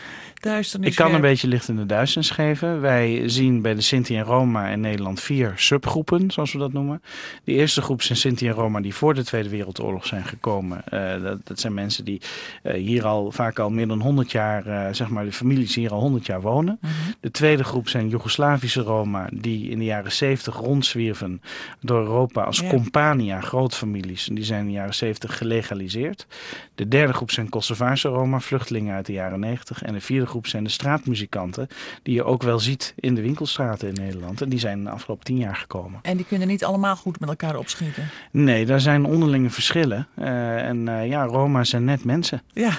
duisternis 0.45 0.91
Ik 0.91 0.97
kan 0.97 1.15
een 1.15 1.21
beetje 1.21 1.49
licht 1.49 1.69
in 1.69 1.77
de 1.77 1.87
duisternis 1.87 2.31
geven. 2.31 2.81
Wij 2.81 3.29
zien 3.29 3.63
bij 3.63 3.75
de 3.75 3.81
Sinti 3.81 4.17
en 4.17 4.25
Roma 4.25 4.69
in 4.69 4.81
Nederland 4.81 5.21
vier 5.21 5.53
subgroepen, 5.57 6.31
zoals 6.31 6.53
we 6.53 6.59
dat 6.59 6.73
noemen. 6.73 7.03
De 7.45 7.53
eerste 7.53 7.83
groep 7.83 8.03
zijn 8.03 8.19
Sinti 8.19 8.49
en 8.49 8.55
Roma 8.55 8.81
die 8.81 8.95
voor 8.95 9.15
de 9.15 9.25
Tweede 9.25 9.49
Wereldoorlog 9.49 10.07
zijn 10.07 10.25
gekomen. 10.25 10.83
Eh, 10.89 11.23
dat, 11.23 11.39
dat 11.45 11.61
zijn 11.61 11.75
mensen 11.75 12.05
die 12.05 12.21
eh, 12.63 12.75
hier 12.75 13.07
al 13.07 13.33
vaak 13.33 13.59
al 13.59 13.71
meer 13.71 13.89
dan 13.89 14.01
100 14.01 14.33
jaar, 14.33 14.67
eh, 14.67 14.95
zeg 14.95 15.09
maar 15.09 15.25
de 15.25 15.33
families 15.33 15.75
hier 15.75 15.93
al 15.93 16.01
100 16.01 16.27
jaar 16.27 16.41
wonen. 16.41 16.79
Mhm. 16.81 16.93
De 17.21 17.31
tweede 17.31 17.65
groep 17.65 17.89
zijn 17.89 18.09
Joegoslavische 18.09 18.81
Roma 18.81 19.29
die 19.33 19.71
in 19.71 19.79
de 19.79 19.85
jaren 19.85 20.13
70 20.13 20.57
rondzwierven 20.57 21.43
door 21.81 22.01
Europa 22.01 22.43
als 22.43 22.59
Ja. 22.59 22.69
compania, 22.69 23.41
grootfamilies. 23.41 24.29
En 24.29 24.35
die 24.35 24.45
zijn 24.45 24.61
in 24.61 24.67
de 24.67 24.73
jaren 24.73 24.95
70 24.95 25.39
gelegaliseerd. 25.39 26.27
De 26.75 26.89
derde 26.89 27.13
groep 27.13 27.31
zijn 27.31 27.49
Kosovaarse 27.49 28.09
Roma, 28.09 28.41
vluchtelingen 28.41 28.95
uit 28.95 29.07
de 29.07 29.13
jaren 29.13 29.41
90. 29.41 29.83
En 29.83 29.93
de 29.93 30.01
vierde 30.01 30.27
groep 30.27 30.34
zijn 30.43 30.65
de 30.65 30.71
straatmuzikanten, 30.71 31.69
die 32.03 32.15
je 32.15 32.25
ook 32.25 32.43
wel 32.43 32.59
ziet 32.59 32.95
in 32.97 33.15
de 33.15 33.21
winkelstraten 33.23 33.89
in 33.89 33.95
Nederland. 33.95 34.41
En 34.43 34.49
die 34.49 34.59
zijn 34.59 34.85
de 34.85 34.91
afgelopen 34.91 35.25
tien 35.25 35.37
jaar 35.39 35.57
gekomen. 35.57 35.99
En 36.03 36.17
die 36.17 36.27
kunnen 36.27 36.49
niet 36.49 36.65
allemaal 36.65 36.97
goed 36.97 37.21
met 37.21 37.29
elkaar 37.29 37.57
opschieten. 37.57 38.09
Nee, 38.31 38.67
daar 38.67 38.81
zijn 38.81 39.05
onderlinge 39.05 39.51
verschillen. 39.51 40.09
Eh, 40.15 40.69
en 40.69 40.89
eh, 40.89 41.09
ja, 41.09 41.25
Roma 41.25 41.65
zijn 41.65 41.85
net 41.85 42.05
mensen. 42.05 42.43
Ja. 42.53 42.73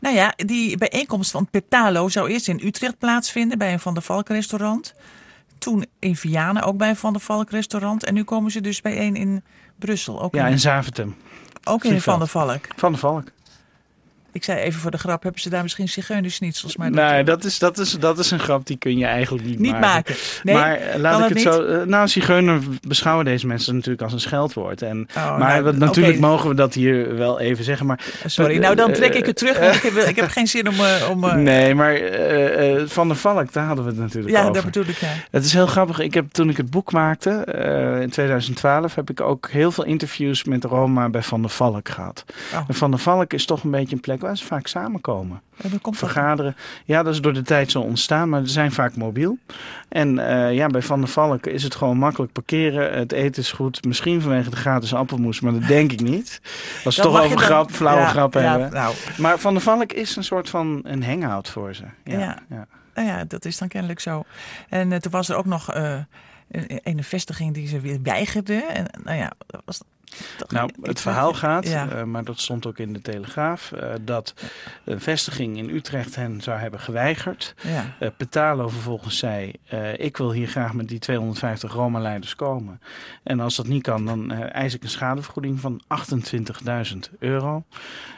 Nou 0.00 0.14
ja, 0.16 0.32
die 0.36 0.78
bijeenkomst 0.78 1.30
van 1.30 1.48
Petalo 1.50 2.08
zou 2.08 2.28
eerst 2.30 2.48
in 2.48 2.60
Utrecht 2.64 2.98
plaatsvinden 2.98 3.58
bij 3.58 3.72
een 3.72 3.80
Van 3.80 3.94
der 3.94 4.02
Valk 4.02 4.28
restaurant. 4.28 4.94
Toen 5.58 5.84
in 5.98 6.16
Vianen 6.16 6.62
ook 6.62 6.76
bij 6.76 6.88
een 6.88 6.96
Van 6.96 7.12
der 7.12 7.22
Valk 7.22 7.50
restaurant. 7.50 8.04
En 8.04 8.14
nu 8.14 8.22
komen 8.24 8.50
ze 8.50 8.60
dus 8.60 8.80
bijeen 8.80 9.16
in 9.16 9.42
Brussel. 9.78 10.22
Ook 10.22 10.34
Ja, 10.34 10.46
in, 10.46 10.52
in 10.52 10.58
Zaventem. 10.60 11.16
ook 11.64 11.84
in. 11.84 12.00
Van 12.00 12.18
der 12.18 12.28
Valk. 12.28 12.66
Van 12.76 12.92
de 12.92 12.98
Valk. 12.98 13.24
Ik 14.34 14.44
zei 14.44 14.58
even 14.60 14.80
voor 14.80 14.90
de 14.90 14.98
grap, 14.98 15.22
hebben 15.22 15.40
ze 15.40 15.50
daar 15.50 15.62
misschien 15.62 15.88
zigeunersnitzels? 15.88 16.76
Maar 16.76 16.92
dat- 16.92 17.10
Nee, 17.10 17.24
dat 17.24 17.44
is, 17.44 17.58
dat, 17.58 17.78
is, 17.78 17.90
dat 17.98 18.18
is 18.18 18.30
een 18.30 18.38
grap 18.38 18.66
die 18.66 18.76
kun 18.76 18.98
je 18.98 19.04
eigenlijk 19.06 19.44
niet, 19.44 19.58
Niet 19.58 19.80
maken. 19.80 20.14
Nee, 20.42 20.54
maar 20.54 20.74
eh, 20.76 20.98
laat 21.00 21.22
ik 21.22 21.28
het 21.28 21.40
zo. 21.40 21.64
eh, 21.64 21.86
Nou, 21.86 22.08
zigeuner 22.08 22.60
beschouwen 22.88 23.24
deze 23.24 23.46
mensen 23.46 23.74
natuurlijk 23.74 24.02
als 24.02 24.12
een 24.12 24.20
scheldwoord. 24.20 24.82
En, 24.82 25.08
Oh, 25.16 25.38
maar 25.38 25.62
nou, 25.62 25.76
natuurlijk 25.78 26.18
mogen 26.18 26.48
we 26.48 26.54
dat 26.54 26.74
hier 26.74 27.16
wel 27.16 27.40
even 27.40 27.64
zeggen. 27.64 27.86
Maar, 27.86 28.00
Sorry, 28.26 28.56
nou 28.58 28.74
dan 28.74 28.92
trek 28.92 29.14
ik 29.14 29.26
het 29.26 29.36
terug, 29.36 29.58
want 29.58 29.74
ik 29.74 29.82
heb, 29.82 29.92
ik 29.94 30.16
heb 30.16 30.28
geen 30.28 30.46
zin 30.46 30.68
om... 30.68 30.74
eh, 30.74 31.08
om 31.10 31.24
eh, 31.24 31.34
Nee, 31.34 31.74
maar 31.74 31.94
eh, 31.94 32.74
eh, 32.80 32.88
Van 32.88 33.08
der 33.08 33.16
Valk, 33.16 33.52
daar 33.52 33.66
hadden 33.66 33.84
we 33.84 33.90
het 33.90 34.00
natuurlijk 34.00 34.34
ja, 34.34 34.40
over. 34.40 34.52
dat 34.54 34.64
bedoel 34.64 34.84
ik, 34.88 34.96
ja. 34.96 35.08
Het 35.30 35.44
is 35.44 35.52
heel 35.52 35.66
grappig. 35.66 35.98
Ik 35.98 36.14
heb, 36.14 36.30
toen 36.32 36.48
ik 36.48 36.56
het 36.56 36.70
boek 36.70 36.92
maakte, 36.92 37.30
eh, 37.30 38.00
in 38.00 38.10
2012, 38.10 38.94
heb 38.94 39.10
ik 39.10 39.20
ook 39.20 39.48
heel 39.50 39.70
veel 39.72 39.84
interviews 39.84 40.44
met 40.44 40.64
Roma 40.64 41.08
bij 41.08 41.22
Van 41.22 41.40
der 41.40 41.50
Valk 41.50 41.88
gehad. 41.88 42.24
Oh. 42.54 42.60
En 42.68 42.74
Van 42.74 42.90
der 42.90 43.00
Valk 43.00 43.32
is 43.32 43.44
toch 43.44 43.64
een 43.64 43.70
beetje 43.70 43.94
een 43.94 44.00
plek 44.00 44.22
waar 44.24 44.36
ze 44.36 44.44
vaak 44.44 44.66
samenkomen. 44.66 45.40
En 45.56 45.70
dan 45.70 45.80
komt 45.80 46.00
dat. 46.00 46.10
Vergaderen. 46.10 46.56
Ja, 46.84 47.02
dat 47.02 47.12
is 47.14 47.20
door 47.20 47.32
de 47.32 47.42
tijd 47.42 47.70
zo 47.70 47.80
ontstaan, 47.80 48.28
maar 48.28 48.40
ze 48.46 48.52
zijn 48.52 48.72
vaak 48.72 48.96
mobiel. 48.96 49.38
En 49.88 50.18
eh, 50.28 50.54
ja, 50.54 50.66
bij 50.66 50.82
Van 50.82 51.00
der 51.00 51.08
Valk 51.08 51.46
is 51.46 51.62
het 51.62 51.74
gewoon 51.74 51.96
makkelijk 51.98 52.32
parkeren. 52.32 52.98
Het 52.98 53.12
eten 53.12 53.42
is 53.42 53.52
goed. 53.52 53.84
Misschien 53.84 54.20
vanwege 54.20 54.50
de 54.50 54.56
gratis 54.56 54.94
appelmoes, 54.94 55.40
maar 55.40 55.52
dat 55.52 55.66
denk 55.66 55.92
ik 55.92 56.00
niet. 56.00 56.40
We 56.42 56.80
Dan 56.82 56.92
toch 56.92 57.18
over 57.22 57.28
dan- 57.28 57.38
grap, 57.38 57.70
flauwe 57.70 58.00
Ja, 58.02 58.08
grappen 58.08 58.42
ja, 58.42 58.50
hebben. 58.50 58.72
nou. 58.72 58.94
Maar 59.18 59.38
Van 59.38 59.52
der 59.52 59.62
Valk 59.62 59.92
is 59.92 60.16
een 60.16 60.24
soort 60.24 60.50
van 60.50 60.80
een 60.82 61.04
hangout 61.04 61.48
voor 61.48 61.74
ze. 61.74 61.84
Ja, 62.04 62.38
Ja. 62.48 62.66
Nou 62.94 63.08
ja, 63.08 63.24
dat 63.24 63.44
is 63.44 63.58
dan 63.58 63.68
kennelijk 63.68 64.00
zo. 64.00 64.22
En 64.68 64.92
eh, 64.92 64.98
toen 64.98 65.12
was 65.12 65.28
er 65.28 65.36
ook 65.36 65.44
nog 65.44 65.72
eh, 65.72 65.96
een, 66.50 66.80
een 66.82 67.04
vestiging 67.04 67.54
die 67.54 67.66
ze 67.68 67.80
weer 67.80 67.98
weigerde. 68.02 68.54
En 68.64 68.86
nou 69.04 69.16
ja, 69.16 69.32
dat 69.46 69.62
was 69.64 69.80
toch 70.38 70.50
Nou, 70.50 70.70
het 70.82 71.00
verhaal 71.00 71.34
gaat, 71.34 71.68
Ja. 71.68 71.88
eh, 71.88 72.02
maar 72.02 72.24
dat 72.24 72.40
stond 72.40 72.66
ook 72.66 72.78
in 72.78 72.92
de 72.92 73.00
Telegraaf, 73.00 73.72
eh, 73.72 73.92
dat 74.00 74.34
een 74.84 75.00
vestiging 75.00 75.56
in 75.56 75.70
Utrecht 75.70 76.14
hen 76.16 76.40
zou 76.40 76.58
hebben 76.58 76.80
geweigerd. 76.80 77.54
Ja. 77.62 77.94
Eh, 77.98 78.08
Petalo 78.16 78.68
vervolgens 78.68 79.18
zei, 79.18 79.52
ik 79.96 80.16
wil 80.16 80.32
hier 80.32 80.48
graag 80.48 80.72
met 80.72 80.88
die 80.88 80.98
250 80.98 81.72
Roma-leiders 81.72 82.36
komen. 82.36 82.80
En 83.22 83.40
als 83.40 83.56
dat 83.56 83.66
niet 83.66 83.82
kan, 83.82 84.06
dan 84.06 84.30
eis 84.32 84.74
ik 84.74 84.82
een 84.82 84.88
schadevergoeding 84.88 85.60
van 85.60 85.82
28.000 85.86 87.10
euro. 87.18 87.64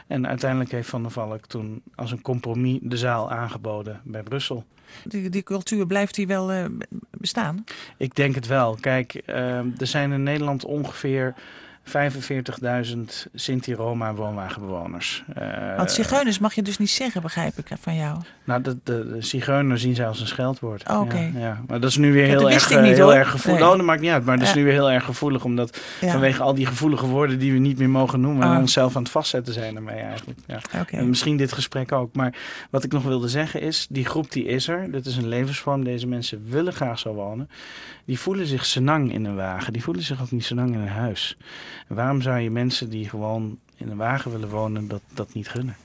En 0.07 0.27
uiteindelijk 0.27 0.71
heeft 0.71 0.89
Van 0.89 1.01
der 1.01 1.11
Valk 1.11 1.45
toen 1.45 1.81
als 1.95 2.11
een 2.11 2.21
compromis 2.21 2.79
de 2.81 2.97
zaal 2.97 3.31
aangeboden 3.31 4.01
bij 4.03 4.23
Brussel. 4.23 4.65
Die, 5.03 5.29
die 5.29 5.43
cultuur 5.43 5.85
blijft 5.87 6.15
die 6.15 6.27
wel 6.27 6.69
bestaan? 7.11 7.63
Ik 7.97 8.15
denk 8.15 8.35
het 8.35 8.47
wel. 8.47 8.77
Kijk, 8.79 9.13
eh, 9.13 9.57
er 9.57 9.87
zijn 9.87 10.11
in 10.11 10.23
Nederland 10.23 10.65
ongeveer 10.65 11.33
45.000 11.87 12.97
Sinti-Roma 13.33 14.13
woonwagenbewoners. 14.13 15.23
Eh, 15.33 15.75
Want 15.77 15.91
zigeuners 15.91 16.39
mag 16.39 16.53
je 16.53 16.61
dus 16.61 16.77
niet 16.77 16.89
zeggen, 16.89 17.21
begrijp 17.21 17.57
ik 17.57 17.67
van 17.79 17.95
jou. 17.95 18.17
Nou, 18.43 18.61
de, 18.61 18.77
de, 18.83 19.07
de 19.13 19.21
zigeuner 19.21 19.79
zien 19.79 19.95
zij 19.95 20.07
als 20.07 20.19
een 20.19 20.27
scheldwoord. 20.27 20.89
Oh, 20.89 20.99
oké. 20.99 21.17
Ja, 21.33 21.39
ja. 21.39 21.61
Maar 21.67 21.79
dat 21.79 21.89
is 21.89 21.97
nu 21.97 22.11
weer 22.13 22.25
heel 22.25 22.51
erg, 22.51 22.69
niet, 22.69 22.77
eh, 22.79 22.83
heel 22.83 23.15
erg 23.15 23.29
gevoelig. 23.29 23.59
Nee. 23.61 23.69
Oh, 23.69 23.75
dat 23.77 23.85
maakt 23.85 24.01
niet 24.01 24.11
uit. 24.11 24.25
Maar 24.25 24.37
dat 24.37 24.47
is 24.47 24.53
nu 24.53 24.63
weer 24.63 24.73
heel 24.73 24.91
erg 24.91 25.03
gevoelig. 25.05 25.43
Omdat 25.43 25.79
Ja. 26.01 26.11
vanwege 26.11 26.43
al 26.43 26.53
die 26.53 26.65
gevoelige 26.65 27.05
woorden 27.05 27.39
die 27.39 27.51
we 27.53 27.59
niet 27.59 27.77
meer 27.77 27.89
mogen 27.89 28.19
noemen. 28.21 28.43
En 28.47 28.53
Ah. 28.53 28.59
onszelf 28.59 28.95
aan 28.95 29.01
het 29.01 29.11
vastzetten 29.11 29.53
zijn 29.53 29.75
ermee 29.75 29.99
eigenlijk. 29.99 30.39
Ja. 30.47 30.59
En 30.91 31.09
misschien 31.09 31.37
dit 31.37 31.51
gesprek 31.51 31.91
ook. 31.91 32.15
Maar 32.15 32.33
wat 32.69 32.83
ik 32.83 32.91
nog 32.91 33.03
wilde 33.03 33.27
zeggen 33.27 33.61
is, 33.61 33.87
die 33.89 34.05
groep 34.05 34.31
die 34.31 34.45
is 34.45 34.67
er. 34.67 34.91
Dit 34.91 35.05
is 35.05 35.17
een 35.17 35.27
levensvorm. 35.27 35.83
Deze 35.83 36.07
mensen 36.07 36.45
willen 36.49 36.73
graag 36.73 36.99
zo 36.99 37.13
wonen. 37.13 37.49
Die 38.05 38.19
voelen 38.19 38.47
zich 38.47 38.65
senang 38.65 39.13
in 39.13 39.25
een 39.25 39.35
wagen. 39.35 39.73
Die 39.73 39.83
voelen 39.83 40.03
zich 40.03 40.21
ook 40.21 40.31
niet 40.31 40.45
senang 40.45 40.73
in 40.73 40.79
een 40.79 40.87
huis. 40.87 41.37
Waarom 41.87 42.21
zou 42.21 42.39
je 42.39 42.49
mensen 42.49 42.89
die 42.89 43.09
gewoon 43.09 43.57
in 43.75 43.89
een 43.89 43.97
wagen 43.97 44.31
willen 44.31 44.49
wonen, 44.49 44.87
dat, 44.87 45.01
dat 45.13 45.33
niet 45.33 45.49
gunnen? 45.49 45.75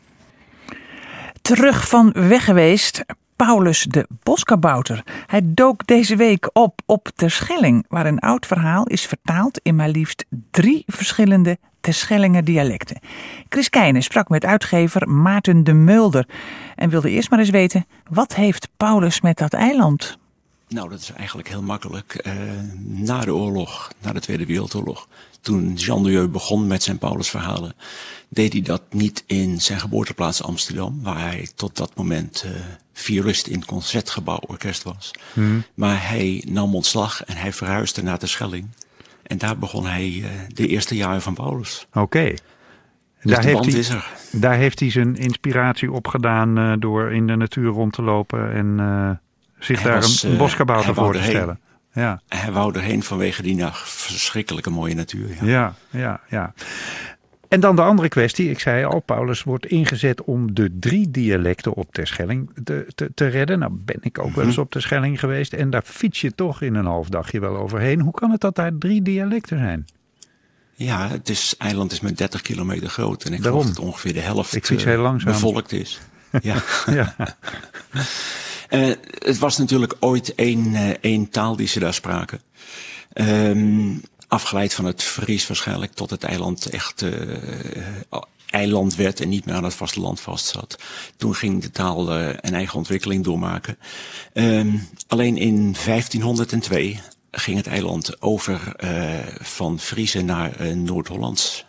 Terug 1.42 1.88
van 1.88 2.12
weg 2.12 2.44
geweest, 2.44 3.04
Paulus 3.36 3.82
de 3.82 4.06
Boskabouter. 4.22 5.04
Hij 5.26 5.40
dook 5.44 5.86
deze 5.86 6.16
week 6.16 6.50
op 6.52 6.80
op 6.86 7.08
Terschelling, 7.14 7.84
waar 7.88 8.06
een 8.06 8.18
oud 8.18 8.46
verhaal 8.46 8.86
is 8.86 9.06
vertaald 9.06 9.60
in 9.62 9.76
maar 9.76 9.88
liefst 9.88 10.24
drie 10.50 10.82
verschillende 10.86 11.58
Terschellinger 11.80 12.44
dialecten. 12.44 13.00
Chris 13.48 13.68
Keijnen 13.68 14.02
sprak 14.02 14.28
met 14.28 14.44
uitgever 14.44 15.08
Maarten 15.08 15.64
de 15.64 15.72
Mulder 15.72 16.28
en 16.76 16.90
wilde 16.90 17.10
eerst 17.10 17.30
maar 17.30 17.38
eens 17.38 17.50
weten, 17.50 17.86
wat 18.10 18.34
heeft 18.34 18.68
Paulus 18.76 19.20
met 19.20 19.38
dat 19.38 19.52
eiland? 19.52 20.18
Nou, 20.72 20.88
dat 20.88 21.00
is 21.00 21.12
eigenlijk 21.12 21.48
heel 21.48 21.62
makkelijk. 21.62 22.14
Eh, 22.14 22.32
na 22.84 23.20
de 23.20 23.34
oorlog, 23.34 23.92
na 24.02 24.12
de 24.12 24.20
Tweede 24.20 24.46
Wereldoorlog, 24.46 25.08
toen 25.40 25.74
Jean 25.74 26.02
Dieu 26.02 26.28
begon 26.28 26.66
met 26.66 26.82
zijn 26.82 26.98
Paulusverhalen, 26.98 27.74
deed 28.28 28.52
hij 28.52 28.62
dat 28.62 28.82
niet 28.90 29.24
in 29.26 29.60
zijn 29.60 29.80
geboorteplaats 29.80 30.42
Amsterdam, 30.42 31.02
waar 31.02 31.20
hij 31.20 31.48
tot 31.54 31.76
dat 31.76 31.94
moment 31.94 32.42
eh 32.46 32.50
violist 32.92 33.46
in 33.46 33.58
het 33.58 33.64
Concertgebouworkest 33.64 34.82
was. 34.82 35.10
Maar 35.74 36.08
hij 36.08 36.44
nam 36.48 36.74
ontslag 36.74 37.24
en 37.24 37.36
hij 37.36 37.52
verhuisde 37.52 38.02
naar 38.02 38.18
de 38.18 38.26
Schelling. 38.26 38.68
En 39.22 39.38
daar 39.38 39.58
begon 39.58 39.86
hij 39.86 40.20
eh, 40.22 40.30
de 40.54 40.66
eerste 40.66 40.96
jaren 40.96 41.22
van 41.22 41.34
Paulus. 41.34 41.86
Oké. 41.92 42.34
Dus 43.22 43.32
Daar, 43.32 43.44
heeft 43.44 43.88
hij, 43.88 44.02
daar 44.32 44.56
heeft 44.56 44.80
hij 44.80 44.90
zijn 44.90 45.16
inspiratie 45.16 45.92
opgedaan 45.92 46.58
eh 46.58 46.72
door 46.78 47.12
in 47.12 47.26
de 47.26 47.36
natuur 47.36 47.70
rond 47.70 47.92
te 47.92 48.02
lopen 48.02 48.52
en 48.52 48.78
zich 49.64 49.82
daar 49.82 50.00
was, 50.00 50.22
een 50.22 50.32
eh, 50.32 50.38
boskabouter 50.38 50.94
voor 50.94 51.12
te 51.12 51.22
stellen. 51.22 51.60
Ja, 51.92 52.20
Hij 52.28 52.52
wou 52.52 52.74
erheen 52.74 53.02
vanwege 53.02 53.42
die 53.42 53.54
nou, 53.54 53.70
verschrikkelijke 53.74 54.70
mooie 54.70 54.94
natuur. 54.94 55.28
Ja. 55.28 55.46
ja, 55.46 55.74
ja, 55.90 56.20
ja. 56.28 56.54
En 57.48 57.60
dan 57.60 57.76
de 57.76 57.82
andere 57.82 58.08
kwestie. 58.08 58.50
Ik 58.50 58.58
zei 58.60 58.84
al, 58.84 59.00
Paulus 59.00 59.42
wordt 59.42 59.66
ingezet 59.66 60.22
om 60.22 60.54
de 60.54 60.76
drie 60.80 61.10
dialecten 61.10 61.72
op 61.74 61.92
Terschelling 61.92 62.50
te, 62.64 62.86
te, 62.94 63.10
te 63.14 63.26
redden. 63.26 63.58
Nou 63.58 63.72
ben 63.72 63.98
ik 64.00 64.18
ook 64.18 64.34
wel 64.34 64.44
eens 64.46 64.58
op 64.58 64.70
Terschelling 64.70 65.20
geweest. 65.20 65.52
En 65.52 65.70
daar 65.70 65.82
fiets 65.84 66.20
je 66.20 66.34
toch 66.34 66.62
in 66.62 66.74
een 66.74 66.84
half 66.86 67.08
dagje 67.08 67.40
wel 67.40 67.56
overheen. 67.56 68.00
Hoe 68.00 68.12
kan 68.12 68.30
het 68.30 68.40
dat 68.40 68.54
daar 68.54 68.70
drie 68.78 69.02
dialecten 69.02 69.58
zijn? 69.58 69.86
Ja, 70.74 71.08
het 71.08 71.28
is, 71.28 71.54
eiland 71.58 71.92
is 71.92 72.00
met 72.00 72.18
30 72.18 72.40
kilometer 72.42 72.88
groot. 72.88 73.24
En 73.24 73.32
ik 73.32 73.42
Daarom. 73.42 73.60
geloof 73.60 73.76
dat 73.76 73.84
ongeveer 73.86 74.12
de 74.12 74.20
helft 74.20 74.54
Ik 74.56 74.66
fiets 74.66 74.84
eh, 74.84 74.88
heel 74.90 75.02
langzaam. 75.02 75.32
bevolkt 75.32 75.72
is. 75.72 76.00
Ja. 76.42 76.56
Ja. 76.86 77.14
Eh, 78.72 78.90
het 79.18 79.38
was 79.38 79.58
natuurlijk 79.58 79.94
ooit 80.00 80.34
één, 80.34 80.74
eh, 80.74 80.90
één 81.00 81.28
taal 81.28 81.56
die 81.56 81.66
ze 81.66 81.78
daar 81.78 81.94
spraken. 81.94 82.40
Ehm, 83.12 83.94
afgeleid 84.28 84.74
van 84.74 84.84
het 84.84 85.02
Fries 85.02 85.46
waarschijnlijk 85.46 85.92
tot 85.92 86.10
het 86.10 86.24
eiland 86.24 86.66
echt 86.66 87.02
eh, 87.02 87.10
eiland 88.46 88.94
werd 88.94 89.20
en 89.20 89.28
niet 89.28 89.44
meer 89.44 89.54
aan 89.54 89.64
het 89.64 89.74
vasteland 89.74 90.20
vastzat. 90.20 90.78
Toen 91.16 91.34
ging 91.34 91.62
de 91.62 91.70
taal 91.70 92.10
een 92.12 92.54
eigen 92.54 92.78
ontwikkeling 92.78 93.24
doormaken. 93.24 93.78
Ehm, 94.32 94.76
alleen 95.08 95.36
in 95.36 95.74
1502 95.84 97.00
ging 97.30 97.56
het 97.56 97.66
eiland 97.66 98.22
over 98.22 98.74
eh, 98.76 99.18
van 99.40 99.78
Friese 99.78 100.20
naar 100.22 100.76
Noord-Hollands 100.76 101.64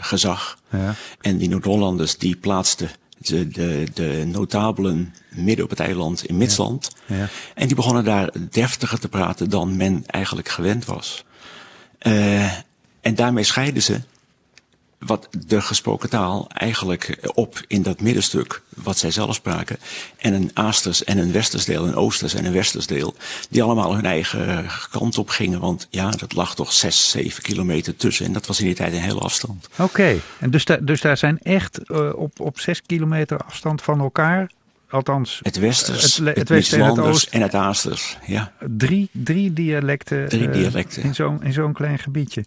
gezag. 0.00 0.58
Ja. 0.70 0.94
En 1.20 1.36
die 1.36 1.48
Noord-Hollanders 1.48 2.18
die 2.18 2.36
plaatsten 2.36 2.90
de, 3.26 3.48
de, 3.48 3.86
de 3.94 4.24
notabelen 4.26 5.14
midden 5.28 5.64
op 5.64 5.70
het 5.70 5.80
eiland 5.80 6.24
in 6.24 6.36
Midsland. 6.36 6.90
Ja. 7.06 7.28
En 7.54 7.66
die 7.66 7.76
begonnen 7.76 8.04
daar 8.04 8.30
deftiger 8.50 8.98
te 8.98 9.08
praten 9.08 9.50
dan 9.50 9.76
men 9.76 10.04
eigenlijk 10.06 10.48
gewend 10.48 10.84
was. 10.84 11.24
Eh, 11.98 12.52
en 13.00 13.14
daarmee 13.14 13.44
scheiden 13.44 13.82
ze 13.82 14.00
wat 15.06 15.28
de 15.46 15.60
gesproken 15.60 16.08
taal 16.08 16.48
eigenlijk 16.48 17.18
op 17.34 17.62
in 17.66 17.82
dat 17.82 18.00
middenstuk 18.00 18.62
wat 18.68 18.98
zij 18.98 19.10
zelf 19.10 19.34
spraken. 19.34 19.78
En 20.16 20.34
een 20.34 20.50
Aasters 20.54 21.04
en 21.04 21.18
een 21.18 21.32
Westers 21.32 21.64
deel, 21.64 21.86
een 21.86 21.94
Oosters 21.94 22.34
en 22.34 22.44
een 22.44 22.52
Westers 22.52 22.86
deel. 22.86 23.14
Die 23.50 23.62
allemaal 23.62 23.94
hun 23.94 24.04
eigen 24.04 24.66
kant 24.90 25.18
op 25.18 25.28
gingen. 25.28 25.60
Want 25.60 25.86
ja, 25.90 26.10
dat 26.10 26.34
lag 26.34 26.54
toch 26.54 26.72
zes, 26.72 27.10
zeven 27.10 27.42
kilometer 27.42 27.96
tussen. 27.96 28.26
En 28.26 28.32
dat 28.32 28.46
was 28.46 28.60
in 28.60 28.66
die 28.66 28.74
tijd 28.74 28.92
een 28.92 29.00
hele 29.00 29.20
afstand. 29.20 29.68
Oké, 29.78 30.20
en 30.38 30.50
dus, 30.50 30.64
dus 30.80 31.00
daar 31.00 31.16
zijn 31.16 31.38
echt 31.38 31.78
eh, 31.78 32.10
op, 32.14 32.40
op 32.40 32.60
zes 32.60 32.82
kilometer 32.82 33.38
afstand 33.38 33.82
van 33.82 34.00
elkaar, 34.00 34.50
althans 34.92 35.40
Het 35.42 35.58
Westers, 35.58 36.16
het, 36.16 36.26
het, 36.26 36.36
het 36.36 36.48
Westen 36.48 36.80
en 36.80 36.86
het 36.86 36.98
Oosten, 36.98 37.32
en 37.32 37.40
het 37.40 37.54
Aasters. 37.54 38.18
Ja. 38.26 38.52
drie, 38.76 39.08
drie 39.12 39.52
dialecten, 39.52 40.28
Drie 40.28 40.48
eh, 40.48 40.52
dialecten. 40.52 41.02
in 41.02 41.14
zo'n 41.14 41.42
in 41.42 41.52
zo'n 41.52 41.72
klein 41.72 41.98
gebiedje. 41.98 42.44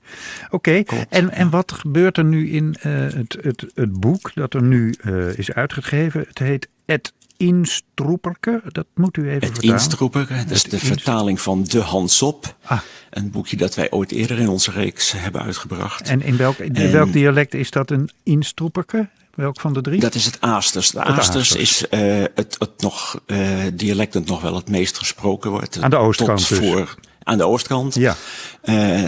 Oké, 0.49 0.83
en, 1.09 1.31
en 1.31 1.49
wat 1.49 1.71
gebeurt 1.71 2.17
er 2.17 2.23
nu 2.25 2.49
in 2.49 2.75
eh, 2.81 2.91
het, 2.91 3.37
het, 3.41 3.65
het 3.73 3.99
boek 3.99 4.31
dat 4.33 4.53
er 4.53 4.63
nu 4.63 4.95
eh, 5.01 5.37
is 5.37 5.51
uitgegeven? 5.51 6.25
Het 6.27 6.39
heet 6.39 6.67
Het 6.85 7.13
Instroeperke, 7.37 8.61
dat 8.71 8.85
moet 8.93 9.17
u 9.17 9.21
even 9.21 9.33
Het 9.41 9.51
vertalen. 9.51 9.75
Instroeper, 9.75 10.27
dat 10.27 10.49
is 10.49 10.61
Het 10.61 10.71
de 10.71 10.79
vertaling 10.79 11.41
van 11.41 11.63
De 11.63 11.79
Hansop. 11.79 12.55
Ah. 12.63 12.79
Een 13.09 13.31
boekje 13.31 13.57
dat 13.57 13.75
wij 13.75 13.91
ooit 13.91 14.11
eerder 14.11 14.39
in 14.39 14.49
onze 14.49 14.71
reeks 14.71 15.11
hebben 15.11 15.41
uitgebracht. 15.41 16.07
En 16.09 16.21
in 16.21 16.37
welk, 16.37 16.57
in 16.57 16.91
welk 16.91 17.13
dialect 17.13 17.53
is 17.53 17.71
dat 17.71 17.91
een 17.91 18.09
Instroeperke? 18.23 19.09
Welk 19.35 19.59
van 19.59 19.73
de 19.73 19.81
drie? 19.81 19.99
Dat 19.99 20.15
is 20.15 20.25
het 20.25 20.41
Aasters. 20.41 20.91
De 20.91 21.03
Aasters 21.03 21.55
is 21.55 21.87
eh, 21.87 22.23
het, 22.35 22.55
het 22.59 22.81
nog, 22.81 23.19
eh, 23.25 23.63
dialect 23.73 24.13
dat 24.13 24.25
nog 24.25 24.41
wel 24.41 24.55
het 24.55 24.69
meest 24.69 24.97
gesproken 24.97 25.51
wordt. 25.51 25.81
Aan 25.81 25.89
de 25.89 25.95
oostkant 25.95 26.47
Tot 26.47 26.59
dus. 26.59 26.69
voor, 26.69 26.95
aan 27.23 27.37
de 27.37 27.45
oostkant. 27.45 27.95
Ja. 27.95 28.15
Eh, 28.61 29.03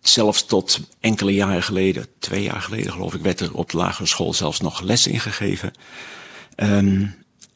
zelfs 0.00 0.44
tot 0.44 0.80
enkele 1.00 1.34
jaren 1.34 1.62
geleden, 1.62 2.06
twee 2.18 2.42
jaar 2.42 2.60
geleden 2.60 2.92
geloof 2.92 3.14
ik, 3.14 3.22
werd 3.22 3.40
er 3.40 3.54
op 3.54 3.70
de 3.70 3.76
lagere 3.76 4.06
school 4.06 4.34
zelfs 4.34 4.60
nog 4.60 4.80
les 4.80 5.06
ingegeven. 5.06 5.72
Ehm, 6.54 7.06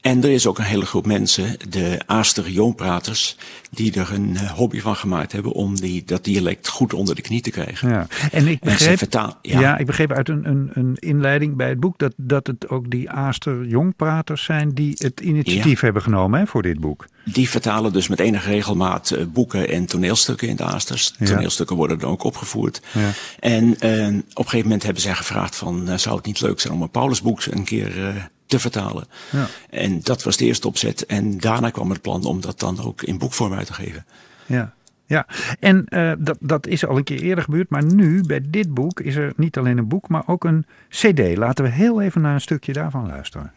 en 0.06 0.22
er 0.22 0.30
is 0.30 0.46
ook 0.46 0.58
een 0.58 0.64
hele 0.64 0.86
groep 0.86 1.06
mensen, 1.06 1.56
de 1.68 2.00
Aaster 2.06 2.50
Joompraters, 2.50 3.36
die 3.70 3.94
er 4.00 4.12
een 4.12 4.36
eh, 4.36 4.50
hobby 4.50 4.80
van 4.80 4.96
gemaakt 4.96 5.32
hebben 5.32 5.52
om 5.52 5.76
die, 5.76 6.04
dat 6.04 6.24
dialect 6.24 6.68
goed 6.68 6.94
onder 6.94 7.14
de 7.14 7.22
knie 7.22 7.40
te 7.40 7.50
krijgen. 7.50 7.88
Ja. 7.88 8.06
En 8.30 8.46
ik 8.46 8.60
begreep, 8.60 8.98
vertaal- 8.98 9.38
ja. 9.42 9.60
ja. 9.60 9.78
ik 9.78 9.86
begreep 9.86 10.12
uit 10.12 10.28
een, 10.28 10.48
een, 10.48 10.70
een 10.72 10.94
inleiding 10.94 11.56
bij 11.56 11.68
het 11.68 11.80
boek 11.80 11.98
dat, 11.98 12.12
dat 12.16 12.46
het 12.46 12.68
ook 12.68 12.90
die 12.90 13.10
Aaster 13.10 13.66
Jongpraters 13.66 14.44
zijn 14.44 14.74
die 14.74 14.94
het 14.98 15.20
initiatief 15.20 15.80
hebben 15.80 16.02
genomen 16.02 16.40
hè, 16.40 16.46
voor 16.46 16.62
dit 16.62 16.80
boek. 16.80 17.06
Die 17.24 17.48
vertalen 17.48 17.92
dus 17.92 18.08
met 18.08 18.20
enige 18.20 18.50
regelmaat 18.50 19.10
eh, 19.10 19.24
boeken 19.26 19.68
en 19.68 19.86
toneelstukken 19.86 20.48
in 20.48 20.56
de 20.56 20.64
Aasters. 20.64 21.14
Ja. 21.18 21.26
Toneelstukken 21.26 21.76
worden 21.76 21.98
dan 21.98 22.10
ook 22.10 22.24
opgevoerd. 22.24 22.82
Ja. 22.92 23.10
En 23.38 23.80
eh, 23.80 24.06
op 24.06 24.14
een 24.14 24.44
gegeven 24.44 24.62
moment 24.62 24.82
hebben 24.82 25.02
zij 25.02 25.14
gevraagd 25.14 25.56
van, 25.56 25.98
zou 25.98 26.16
het 26.16 26.26
niet 26.26 26.40
leuk 26.40 26.60
zijn 26.60 26.72
om 26.72 26.82
een 26.82 26.90
Paulusboek 26.90 27.44
een 27.44 27.64
keer 27.64 28.30
te 28.56 28.70
vertalen? 28.70 29.06
Ja. 29.30 29.46
En 29.70 30.00
dat 30.02 30.22
was 30.22 30.36
de 30.36 30.44
eerste 30.44 30.68
opzet. 30.68 31.06
En 31.06 31.38
daarna 31.38 31.70
kwam 31.70 31.90
het 31.90 32.02
plan 32.02 32.24
om 32.24 32.40
dat 32.40 32.60
dan 32.60 32.80
ook 32.84 33.02
in 33.02 33.18
boekvorm 33.18 33.52
uit 33.52 33.66
te 33.66 33.72
geven. 33.72 34.04
Ja, 34.46 34.74
ja. 35.06 35.26
en 35.60 35.84
eh, 35.88 36.12
dat, 36.18 36.36
dat 36.40 36.66
is 36.66 36.86
al 36.86 36.96
een 36.96 37.04
keer 37.04 37.22
eerder 37.22 37.44
gebeurd. 37.44 37.70
Maar 37.70 37.84
nu, 37.84 38.22
bij 38.26 38.40
dit 38.44 38.74
boek, 38.74 39.00
is 39.00 39.14
er 39.14 39.32
niet 39.36 39.58
alleen 39.58 39.78
een 39.78 39.88
boek, 39.88 40.08
maar 40.08 40.22
ook 40.26 40.44
een 40.44 40.66
cd. 40.88 41.36
Laten 41.36 41.64
we 41.64 41.70
heel 41.70 42.00
even 42.00 42.20
naar 42.20 42.34
een 42.34 42.40
stukje 42.40 42.72
daarvan 42.72 43.06
luisteren. 43.06 43.52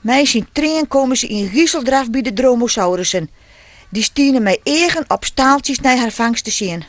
Meisje 0.00 0.38
in 0.38 0.46
trein 0.52 0.88
komen 0.88 1.16
ze 1.16 1.26
in 1.26 1.46
rieseldraf 1.46 2.10
bij 2.10 2.22
de 2.22 2.32
dromosaurussen. 2.32 3.30
Die 3.88 4.02
stienen 4.02 4.42
mij 4.42 4.60
eigen 4.62 5.04
op 5.08 5.24
staaltjes 5.24 5.80
naar 5.80 5.96
haar 5.96 6.10
vangst 6.10 6.44
te 6.44 6.50
zien. 6.50 6.84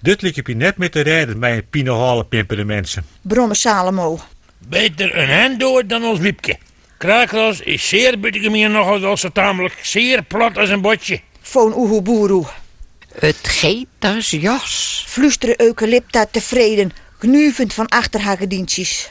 Dit 0.00 0.22
liep 0.22 0.46
je 0.46 0.56
net 0.56 0.76
met 0.76 0.92
de 0.92 1.00
rijden 1.00 1.40
bij 1.40 1.56
een 1.56 1.68
pinahale 1.70 2.24
pimpende 2.24 2.64
mensen. 2.64 3.04
Bromme 3.22 3.54
Salomo. 3.54 4.18
Beter 4.68 5.18
een 5.18 5.28
hen 5.28 5.58
door 5.58 5.86
dan 5.86 6.04
ons 6.04 6.18
Wiepke. 6.18 6.58
Kraakros 6.98 7.60
is 7.60 7.88
zeer 7.88 8.20
buitengemeen 8.20 8.72
nogal 8.72 9.00
wel 9.00 9.16
zo 9.16 9.28
tamelijk 9.28 9.78
zeer 9.82 10.22
plat 10.22 10.58
als 10.58 10.68
een 10.68 10.80
botje. 10.80 11.20
Foon 11.40 11.76
oehoeboeroe. 11.76 12.46
Het 13.18 13.40
geet 13.42 13.86
jas. 14.30 15.04
Fluisteren 15.08 15.60
eucalypta 15.60 16.26
tevreden, 16.30 16.92
gnuvend 17.18 17.74
van 17.74 17.88
achterhagedientjes. 17.88 19.10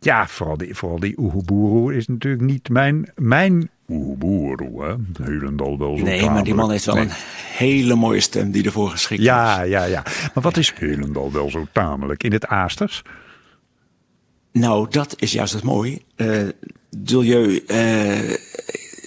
Ja, 0.00 0.26
vooral 0.28 0.56
die, 0.56 0.74
vooral 0.74 1.00
die 1.00 1.18
Oehoeboeroe 1.18 1.94
is 1.96 2.06
natuurlijk 2.06 2.42
niet 2.42 2.68
mijn, 2.68 3.12
mijn 3.14 3.70
Oehoeboeroe. 3.88 4.84
Hè? 4.84 5.24
Helendal 5.24 5.78
wel 5.78 5.96
zo 5.96 6.04
Nee, 6.04 6.30
maar 6.30 6.44
die 6.44 6.54
man 6.54 6.70
heeft 6.70 6.84
wel 6.84 6.94
Nee. 6.94 7.04
een 7.04 7.10
hele 7.56 7.94
mooie 7.94 8.20
stem 8.20 8.50
die 8.50 8.64
ervoor 8.64 8.90
geschikt 8.90 9.20
is. 9.20 9.26
Ja, 9.26 9.62
ja, 9.62 9.84
ja. 9.84 10.02
Maar 10.34 10.42
wat 10.42 10.56
is 10.56 10.72
Helendal 10.76 11.32
wel 11.32 11.50
zo 11.50 11.66
tamelijk 11.72 12.22
in 12.22 12.32
het 12.32 12.46
Aasters? 12.46 13.02
Nou, 14.52 14.86
dat 14.90 15.14
is 15.18 15.32
juist 15.32 15.52
het 15.52 15.62
mooie. 15.62 16.00
Eh 16.16 16.48
Dulieu 16.96 17.64
eh, 17.66 18.36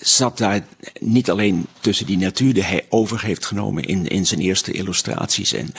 zat 0.01 0.37
daar 0.37 0.65
niet 0.99 1.29
alleen 1.29 1.65
tussen 1.79 2.05
die 2.05 2.17
natuur 2.17 2.53
die 2.53 2.63
hij 2.63 2.85
over 2.89 3.21
heeft 3.21 3.45
genomen 3.45 3.83
in, 3.83 4.07
in 4.07 4.25
zijn 4.25 4.39
eerste 4.39 4.71
illustraties. 4.71 5.53
En 5.53 5.73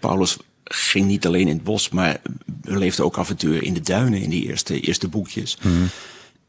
Paulus 0.00 0.36
ging 0.64 1.06
niet 1.06 1.26
alleen 1.26 1.48
in 1.48 1.54
het 1.54 1.64
bos, 1.64 1.88
maar 1.88 2.20
beleefde 2.46 3.04
ook 3.04 3.18
avonturen 3.18 3.62
in 3.62 3.74
de 3.74 3.80
duinen 3.80 4.20
in 4.20 4.30
die 4.30 4.46
eerste, 4.46 4.80
eerste 4.80 5.08
boekjes. 5.08 5.58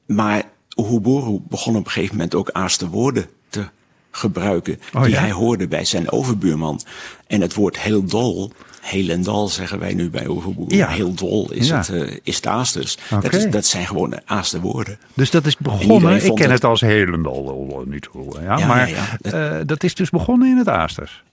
Maar 0.06 0.43
Oehoeboeroe 0.75 1.41
begon 1.49 1.75
op 1.75 1.86
een 1.86 1.91
gegeven 1.91 2.15
moment 2.15 2.36
ook 2.36 2.49
Aaste 2.49 2.89
woorden 2.89 3.25
te 3.49 3.67
gebruiken. 4.12 4.80
Oh, 4.93 5.03
die 5.03 5.12
ja? 5.12 5.19
hij 5.19 5.32
hoorde 5.32 5.67
bij 5.67 5.86
zijn 5.86 6.12
overbuurman. 6.12 6.82
En 7.27 7.41
het 7.41 7.53
woord 7.53 7.80
heel 7.80 8.03
dol, 8.06 8.51
helendal 8.82 9.48
zeggen 9.48 9.80
wij 9.80 9.94
nu 9.94 10.10
bij 10.10 10.28
Oehoeboeroe. 10.28 10.76
Ja. 10.76 10.88
Heel 10.88 11.13
dol 11.13 11.52
is, 11.52 11.68
Ja. 11.68 11.78
het, 11.78 11.90
eh, 11.90 12.18
is 12.24 12.36
het 12.36 12.48
Aasters. 12.48 12.98
Dat, 13.10 13.34
is, 13.34 13.50
dat 13.50 13.66
zijn 13.66 13.86
gewoon 13.88 14.20
Aaste 14.26 14.60
woorden. 14.62 14.98
Dus 15.13 15.32
dat 15.32 15.46
is 15.46 15.56
En 15.56 15.63
begonnen, 15.63 16.16
ik 16.26 16.36
ken 16.36 16.44
het- 16.44 16.52
het 16.52 16.63
als 16.63 16.82
Helendal 16.82 17.68
wel 17.68 17.84
niet 17.88 18.08
zo, 18.13 18.28
ja, 18.42 18.58
Ja, 18.58 18.68
maar 18.68 19.18
eh, 19.22 19.56
dat 19.66 19.84
is 19.84 19.96
dus 19.96 20.10
begonnen 20.10 20.48
in 20.50 20.58
het 20.58 20.68
Aasters. 20.70 21.24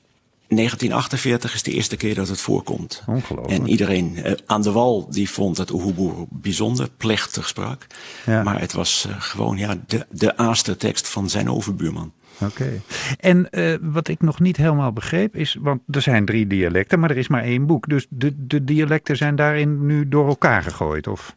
1948 0.49 1.55
is 1.55 1.63
de 1.63 1.73
eerste 1.73 1.97
keer 1.97 2.15
dat 2.15 2.29
het 2.29 2.41
voorkomt. 2.41 3.03
Ongelooflijk. 3.07 3.61
En 3.61 3.69
iedereen 3.69 4.17
eh, 4.17 4.33
aan 4.47 4.63
de 4.63 4.73
wal 4.73 5.11
die 5.11 5.31
vond 5.31 5.57
dat 5.57 5.71
Oehoeboer 5.71 6.27
bijzonder 6.31 6.89
plechtig 6.97 7.49
sprak. 7.49 7.87
Ja. 8.27 8.43
Maar 8.43 8.61
het 8.61 8.73
was 8.73 9.07
eh, 9.09 9.15
gewoon 9.19 9.57
ja, 9.57 9.77
de, 9.87 10.07
de 10.11 10.37
aaste 10.37 10.77
tekst 10.77 11.09
van 11.09 11.31
zijn 11.31 11.51
overbuurman. 11.51 12.13
Oké. 12.41 12.81
En 13.21 13.51
eh, 13.51 13.75
wat 13.81 14.09
ik 14.09 14.21
nog 14.21 14.41
niet 14.41 14.57
helemaal 14.57 14.93
begreep 14.93 15.37
is, 15.37 15.57
want 15.61 15.81
er 15.91 16.03
zijn 16.03 16.25
drie 16.25 16.47
dialecten, 16.47 17.01
maar 17.01 17.11
er 17.11 17.17
is 17.17 17.29
maar 17.29 17.43
één 17.43 17.67
boek. 17.67 17.89
Dus 17.89 18.07
de, 18.09 18.47
de 18.47 18.65
dialecten 18.65 19.17
zijn 19.17 19.37
daarin 19.37 19.87
nu 19.87 20.09
door 20.09 20.29
elkaar 20.29 20.63
gegooid, 20.63 21.07
of? 21.07 21.37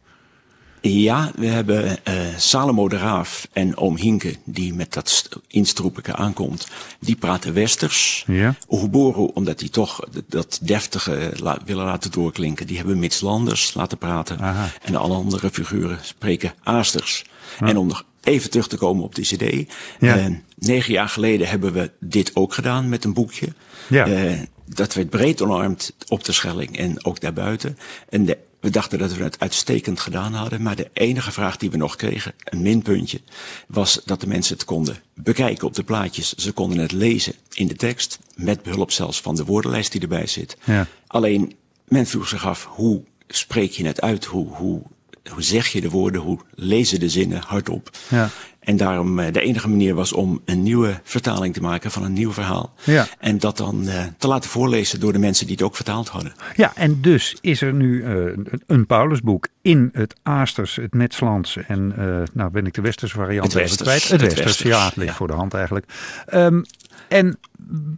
Ja, 0.80 1.30
we 1.36 1.46
hebben 1.46 2.04
eh 2.04 2.14
Salomo 2.36 2.88
de 2.88 2.96
Raaf 2.96 3.48
en 3.52 3.76
oom 3.76 3.96
Hinke, 3.96 4.34
die 4.44 4.74
met 4.74 4.92
dat 4.92 5.08
st- 5.08 5.36
instroepelijke 5.48 6.14
aankomt. 6.14 6.68
Die 7.00 7.16
praten 7.16 7.52
westers. 7.54 8.24
Ja. 8.26 8.54
Omdat 8.66 9.58
die 9.58 9.70
toch 9.70 10.00
dat 10.28 10.58
deftige 10.62 11.32
la- 11.36 11.58
willen 11.64 11.84
laten 11.84 12.10
doorklinken. 12.10 12.66
Die 12.66 12.76
hebben 12.76 12.98
Midslanders 12.98 13.74
laten 13.74 13.98
praten. 13.98 14.38
Aha. 14.40 14.68
En 14.82 14.96
alle 14.96 15.14
andere 15.14 15.50
figuren 15.50 15.98
spreken 16.02 16.52
Aasters. 16.62 17.24
En 17.60 17.76
om 17.76 17.86
nog 17.86 18.04
even 18.22 18.50
terug 18.50 18.68
te 18.68 18.76
komen 18.76 19.04
op 19.04 19.14
de 19.14 19.22
cd. 19.22 19.72
Ja. 20.00 20.16
eh, 20.16 20.26
negen 20.56 20.92
jaar 20.92 21.08
geleden 21.08 21.48
hebben 21.48 21.72
we 21.72 21.90
dit 22.00 22.30
ook 22.36 22.54
gedaan 22.54 22.88
met 22.88 23.04
een 23.04 23.12
boekje. 23.12 23.48
Ja. 23.88 24.06
Eh, 24.06 24.32
dat 24.74 24.94
werd 24.94 25.10
breed 25.10 25.42
omarmd 25.42 25.92
op 26.08 26.24
de 26.24 26.32
Schelling 26.32 26.78
en 26.78 27.04
ook 27.04 27.20
daarbuiten. 27.20 27.78
En 28.08 28.24
de, 28.24 28.38
we 28.60 28.70
dachten 28.70 28.98
dat 28.98 29.14
we 29.14 29.22
het 29.22 29.40
uitstekend 29.40 30.00
gedaan 30.00 30.34
hadden. 30.34 30.62
Maar 30.62 30.76
de 30.76 30.90
enige 30.92 31.32
vraag 31.32 31.56
die 31.56 31.70
we 31.70 31.76
nog 31.76 31.96
kregen, 31.96 32.34
een 32.44 32.62
minpuntje, 32.62 33.20
was 33.66 34.00
dat 34.04 34.20
de 34.20 34.26
mensen 34.26 34.54
het 34.54 34.64
konden 34.64 34.96
bekijken 35.14 35.66
op 35.66 35.74
de 35.74 35.82
plaatjes. 35.82 36.34
Ze 36.34 36.52
konden 36.52 36.78
het 36.78 36.92
lezen 36.92 37.34
in 37.52 37.66
de 37.66 37.74
tekst, 37.74 38.18
met 38.34 38.62
behulp 38.62 38.90
zelfs 38.90 39.20
van 39.20 39.36
de 39.36 39.44
woordenlijst 39.44 39.92
die 39.92 40.00
erbij 40.00 40.26
zit. 40.26 40.56
Ja. 40.64 40.86
Alleen, 41.06 41.56
men 41.84 42.06
vroeg 42.06 42.28
zich 42.28 42.46
af, 42.46 42.64
hoe 42.64 43.02
spreek 43.28 43.72
je 43.72 43.86
het 43.86 44.00
uit? 44.00 44.24
Hoe, 44.24 44.48
hoe, 44.48 44.82
hoe 45.30 45.42
zeg 45.42 45.68
je 45.68 45.80
de 45.80 45.90
woorden? 45.90 46.20
Hoe 46.20 46.38
lezen 46.54 47.00
de 47.00 47.08
zinnen 47.08 47.42
hardop? 47.46 47.90
Ja. 48.08 48.30
En 48.68 48.76
daarom 48.76 49.18
eh, 49.18 49.32
de 49.32 49.40
enige 49.40 49.68
manier 49.68 49.94
was 49.94 50.12
om 50.12 50.40
een 50.44 50.62
nieuwe 50.62 51.00
vertaling 51.02 51.54
te 51.54 51.60
maken 51.60 51.90
van 51.90 52.04
een 52.04 52.12
nieuw 52.12 52.32
verhaal. 52.32 52.74
Ja. 52.84 53.06
En 53.18 53.38
dat 53.38 53.56
dan 53.56 53.88
eh, 53.88 54.04
te 54.18 54.28
laten 54.28 54.50
voorlezen 54.50 55.00
door 55.00 55.12
de 55.12 55.18
mensen 55.18 55.46
die 55.46 55.54
het 55.54 55.64
ook 55.64 55.76
vertaald 55.76 56.08
hadden. 56.08 56.32
Ja, 56.56 56.72
en 56.74 57.00
dus 57.00 57.36
is 57.40 57.60
er 57.60 57.72
nu 57.72 58.04
eh, 58.04 58.32
een- 58.66 58.86
Paulusboek 58.86 59.48
in 59.62 59.90
het 59.92 60.14
Aasters, 60.22 60.76
het 60.76 60.94
Metslands 60.94 61.56
en 61.56 61.92
eh, 61.96 62.22
nou 62.32 62.50
ben 62.50 62.66
ik 62.66 62.74
de 62.74 62.80
Westerse 62.80 63.14
variant 63.14 63.44
Het 63.44 63.54
Westers, 63.54 63.82
kwijt. 63.82 64.02
Het, 64.02 64.10
het 64.10 64.20
Westers, 64.20 64.44
Westers, 64.44 64.68
ja, 64.68 64.84
het 64.86 64.96
ligt 64.96 65.10
ja. 65.10 65.16
voor 65.16 65.26
de 65.26 65.32
hand 65.32 65.54
eigenlijk. 65.54 65.86
Ehm, 66.26 66.62
en 67.08 67.38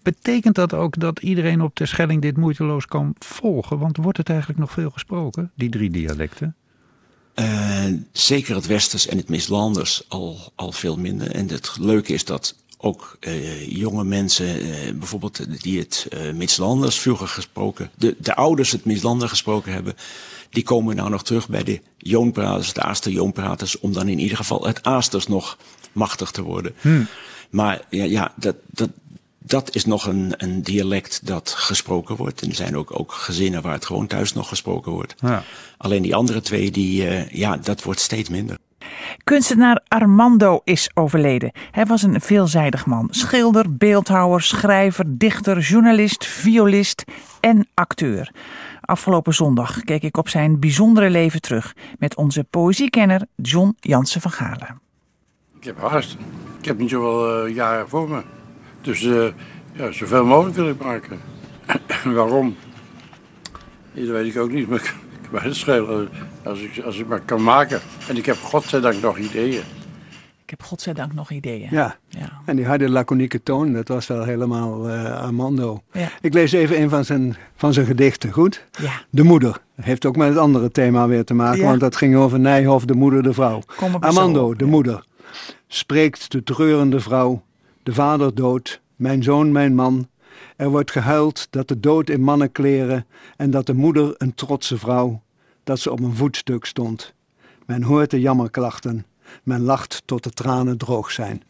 betekent 0.03 0.55
dat 0.55 0.75
ook 0.75 0.99
dat 1.01 1.19
iedereen 1.19 1.61
op 1.61 1.77
de 1.77 1.87
Schelling 1.87 2.23
dit 2.23 2.37
moeiteloos 2.37 2.87
kan 2.87 3.15
volgen? 3.19 3.79
Want 3.79 3.97
wordt 3.97 4.19
het 4.19 4.29
eigenlijk 4.29 4.59
nog 4.61 4.71
veel 4.71 4.91
gesproken, 4.91 5.51
die 5.55 5.69
drie 5.69 5.91
dialecten? 5.91 6.55
Eh, 7.41 7.85
zeker 8.13 8.55
het 8.55 8.67
Westers 8.67 9.07
en 9.07 9.17
het 9.17 9.29
Mislanders 9.29 10.03
al, 10.09 10.53
al 10.55 10.73
veel 10.73 10.97
minder. 10.97 11.31
En 11.31 11.49
het 11.49 11.77
leuke 11.81 12.13
is 12.13 12.25
dat 12.25 12.55
ook 12.79 13.17
eh, 13.21 13.69
jonge 13.69 14.05
mensen, 14.05 14.61
eh, 14.61 14.93
bijvoorbeeld 14.95 15.63
die 15.63 15.79
het 15.79 16.07
eh 16.11 16.33
Mislanders 16.33 16.99
vroeger 16.99 17.29
gesproken, 17.29 17.91
de, 17.97 18.17
de 18.19 18.35
ouders 18.35 18.71
het 18.71 18.85
Mislander 18.85 19.29
gesproken 19.29 19.73
hebben, 19.73 19.95
die 20.51 20.63
komen 20.63 20.97
nou 20.97 21.11
nog 21.11 21.25
terug 21.25 21.49
bij 21.49 21.65
de 21.65 21.81
Joonpraters, 21.99 22.73
de 22.73 22.83
Aaster 22.83 23.13
Joonpraters, 23.13 23.79
om 23.79 23.93
dan 23.93 24.09
in 24.09 24.19
ieder 24.19 24.37
geval 24.37 24.67
het 24.67 24.83
Aasters 24.83 25.27
nog 25.27 25.59
machtig 25.93 26.31
te 26.31 26.43
worden. 26.43 26.75
Hmm. 26.81 27.07
Maar 27.51 27.83
ja, 27.91 28.05
ja 28.05 28.33
dat, 28.37 28.57
dat, 28.67 28.91
dat 29.43 29.75
is 29.75 29.85
nog 29.85 30.07
een, 30.07 30.35
een 30.37 30.63
dialect 30.63 31.27
dat 31.27 31.51
gesproken 31.51 32.17
wordt. 32.17 32.43
En 32.43 32.49
er 32.49 32.55
zijn 32.55 32.77
ook, 32.77 32.99
ook 33.01 33.13
gezinnen 33.13 33.63
waar 33.63 33.73
het 33.73 33.87
gewoon 33.87 34.07
thuis 34.07 34.33
nog 34.33 34.49
gesproken 34.49 34.93
wordt. 34.93 35.15
Ja. 35.21 35.43
Alleen 35.77 36.03
die 36.03 36.15
andere 36.15 36.41
twee, 36.41 36.71
die, 36.71 37.07
eh, 37.07 37.29
ja, 37.29 37.57
dat 37.57 37.83
wordt 37.83 38.01
steeds 38.01 38.29
minder. 38.29 38.57
Kunstenaar 39.25 39.81
Armando 39.89 40.61
is 40.65 40.91
overleden. 40.95 41.53
Hij 41.71 41.87
was 41.87 42.03
een 42.03 42.21
veelzijdig 42.21 42.87
man. 42.87 43.09
Schilder, 43.11 43.77
beeldhouwer, 43.77 44.43
schrijver, 44.43 45.05
dichter, 45.09 45.59
journalist, 45.59 46.27
violist 46.27 47.05
en 47.41 47.69
acteur. 47.75 48.33
Afgelopen 48.81 49.35
zondag 49.35 49.81
keek 49.81 50.03
ik 50.03 50.17
op 50.17 50.29
zijn 50.29 50.61
bijzondere 50.61 51.11
leven 51.11 51.41
terug 51.41 51.75
met 51.99 52.17
onze 52.17 52.45
poëziekenner 52.45 53.27
John 53.37 53.77
Jansen 53.81 54.21
van 54.21 54.31
Galen. 54.31 54.81
Ik 55.59 55.65
heb 55.65 55.81
haast. 55.81 56.17
Ik 56.59 56.65
heb 56.65 56.79
niet 56.79 56.91
zoveel 56.91 57.45
eh, 57.45 57.55
jaren 57.55 57.89
voor 57.89 58.09
me. 58.09 58.23
Dus 58.81 59.05
eh, 59.05 59.27
ja, 59.73 59.93
zoveel 59.93 60.25
mogelijk 60.25 60.57
wil 60.57 60.69
ik 60.69 60.83
maken. 60.83 61.19
Waarom? 62.15 62.57
Dat 63.93 64.07
weet 64.09 64.35
ik 64.35 64.41
ook 64.41 64.51
niet, 64.53 64.69
maar 64.69 64.79
ik 64.83 64.95
kan 65.23 65.31
mij 65.31 65.43
het 65.43 65.57
schelen 65.57 66.09
als 66.43 66.61
ik, 66.61 66.85
als 66.85 66.99
ik 66.99 67.07
maar 67.07 67.21
kan 67.21 67.43
maken. 67.43 67.81
En 68.09 68.17
ik 68.17 68.27
heb 68.27 68.37
godzijdank 68.37 69.03
nog 69.03 69.19
ideeën. 69.19 69.63
Ik 70.45 70.59
heb 70.59 70.69
godzijdank 70.69 71.15
nog 71.15 71.31
ideeën. 71.31 71.69
Ja. 71.71 71.97
Ja. 72.09 72.41
en 72.47 72.57
die 72.57 72.67
harde 72.67 72.89
laconieke 72.89 73.43
toon, 73.43 73.73
dat 73.73 73.89
was 73.89 74.07
wel 74.07 74.25
helemaal 74.25 74.89
eh, 74.89 75.21
Armando. 75.23 75.83
Ja. 75.93 76.09
Ik 76.21 76.35
lees 76.35 76.53
even 76.53 76.81
een 76.81 76.89
van 76.89 77.05
zijn, 77.05 77.37
van 77.57 77.73
zijn 77.73 77.87
gedichten, 77.87 78.31
goed? 78.33 78.65
Ja. 78.79 78.93
De 79.11 79.23
moeder. 79.23 79.57
Heeft 79.81 80.07
ook 80.07 80.17
met 80.17 80.29
het 80.29 80.39
andere 80.39 80.71
thema 80.71 81.09
weer 81.09 81.25
te 81.25 81.35
maken, 81.35 81.61
Ja. 81.61 81.65
want 81.67 81.81
dat 81.81 81.97
ging 81.97 82.17
over 82.17 82.41
Nijhoff, 82.41 82.85
de 82.85 82.95
moeder, 82.95 83.23
de 83.23 83.33
vrouw. 83.33 83.63
Zo 83.79 83.87
Armando, 84.01 84.51
op, 84.51 84.59
de 84.59 84.65
moeder. 84.65 85.05
Spreekt 85.67 86.31
de 86.31 86.43
treurende 86.43 87.01
vrouw, 87.01 87.43
de 87.83 87.93
vader 87.93 88.35
dood, 88.35 88.81
mijn 88.97 89.23
zoon, 89.23 89.53
mijn 89.53 89.75
man. 89.75 90.09
Er 90.57 90.71
wordt 90.71 90.91
gehuild 90.91 91.47
dat 91.51 91.69
de 91.69 91.81
dood 91.81 92.11
in 92.11 92.23
mannenkleren 92.23 93.07
en 93.37 93.51
dat 93.51 93.67
de 93.67 93.75
moeder 93.75 94.15
een 94.19 94.35
trotse 94.35 94.79
vrouw, 94.79 95.23
dat 95.65 95.79
ze 95.79 95.91
op 95.91 96.01
een 96.01 96.15
voetstuk 96.15 96.65
stond. 96.65 97.15
Men 97.67 97.83
hoort 97.83 98.11
de 98.11 98.21
jammerklachten, 98.21 99.07
men 99.43 99.61
lacht 99.61 100.03
tot 100.05 100.23
de 100.23 100.31
tranen 100.31 100.79
droog 100.79 101.11
zijn. 101.11 101.43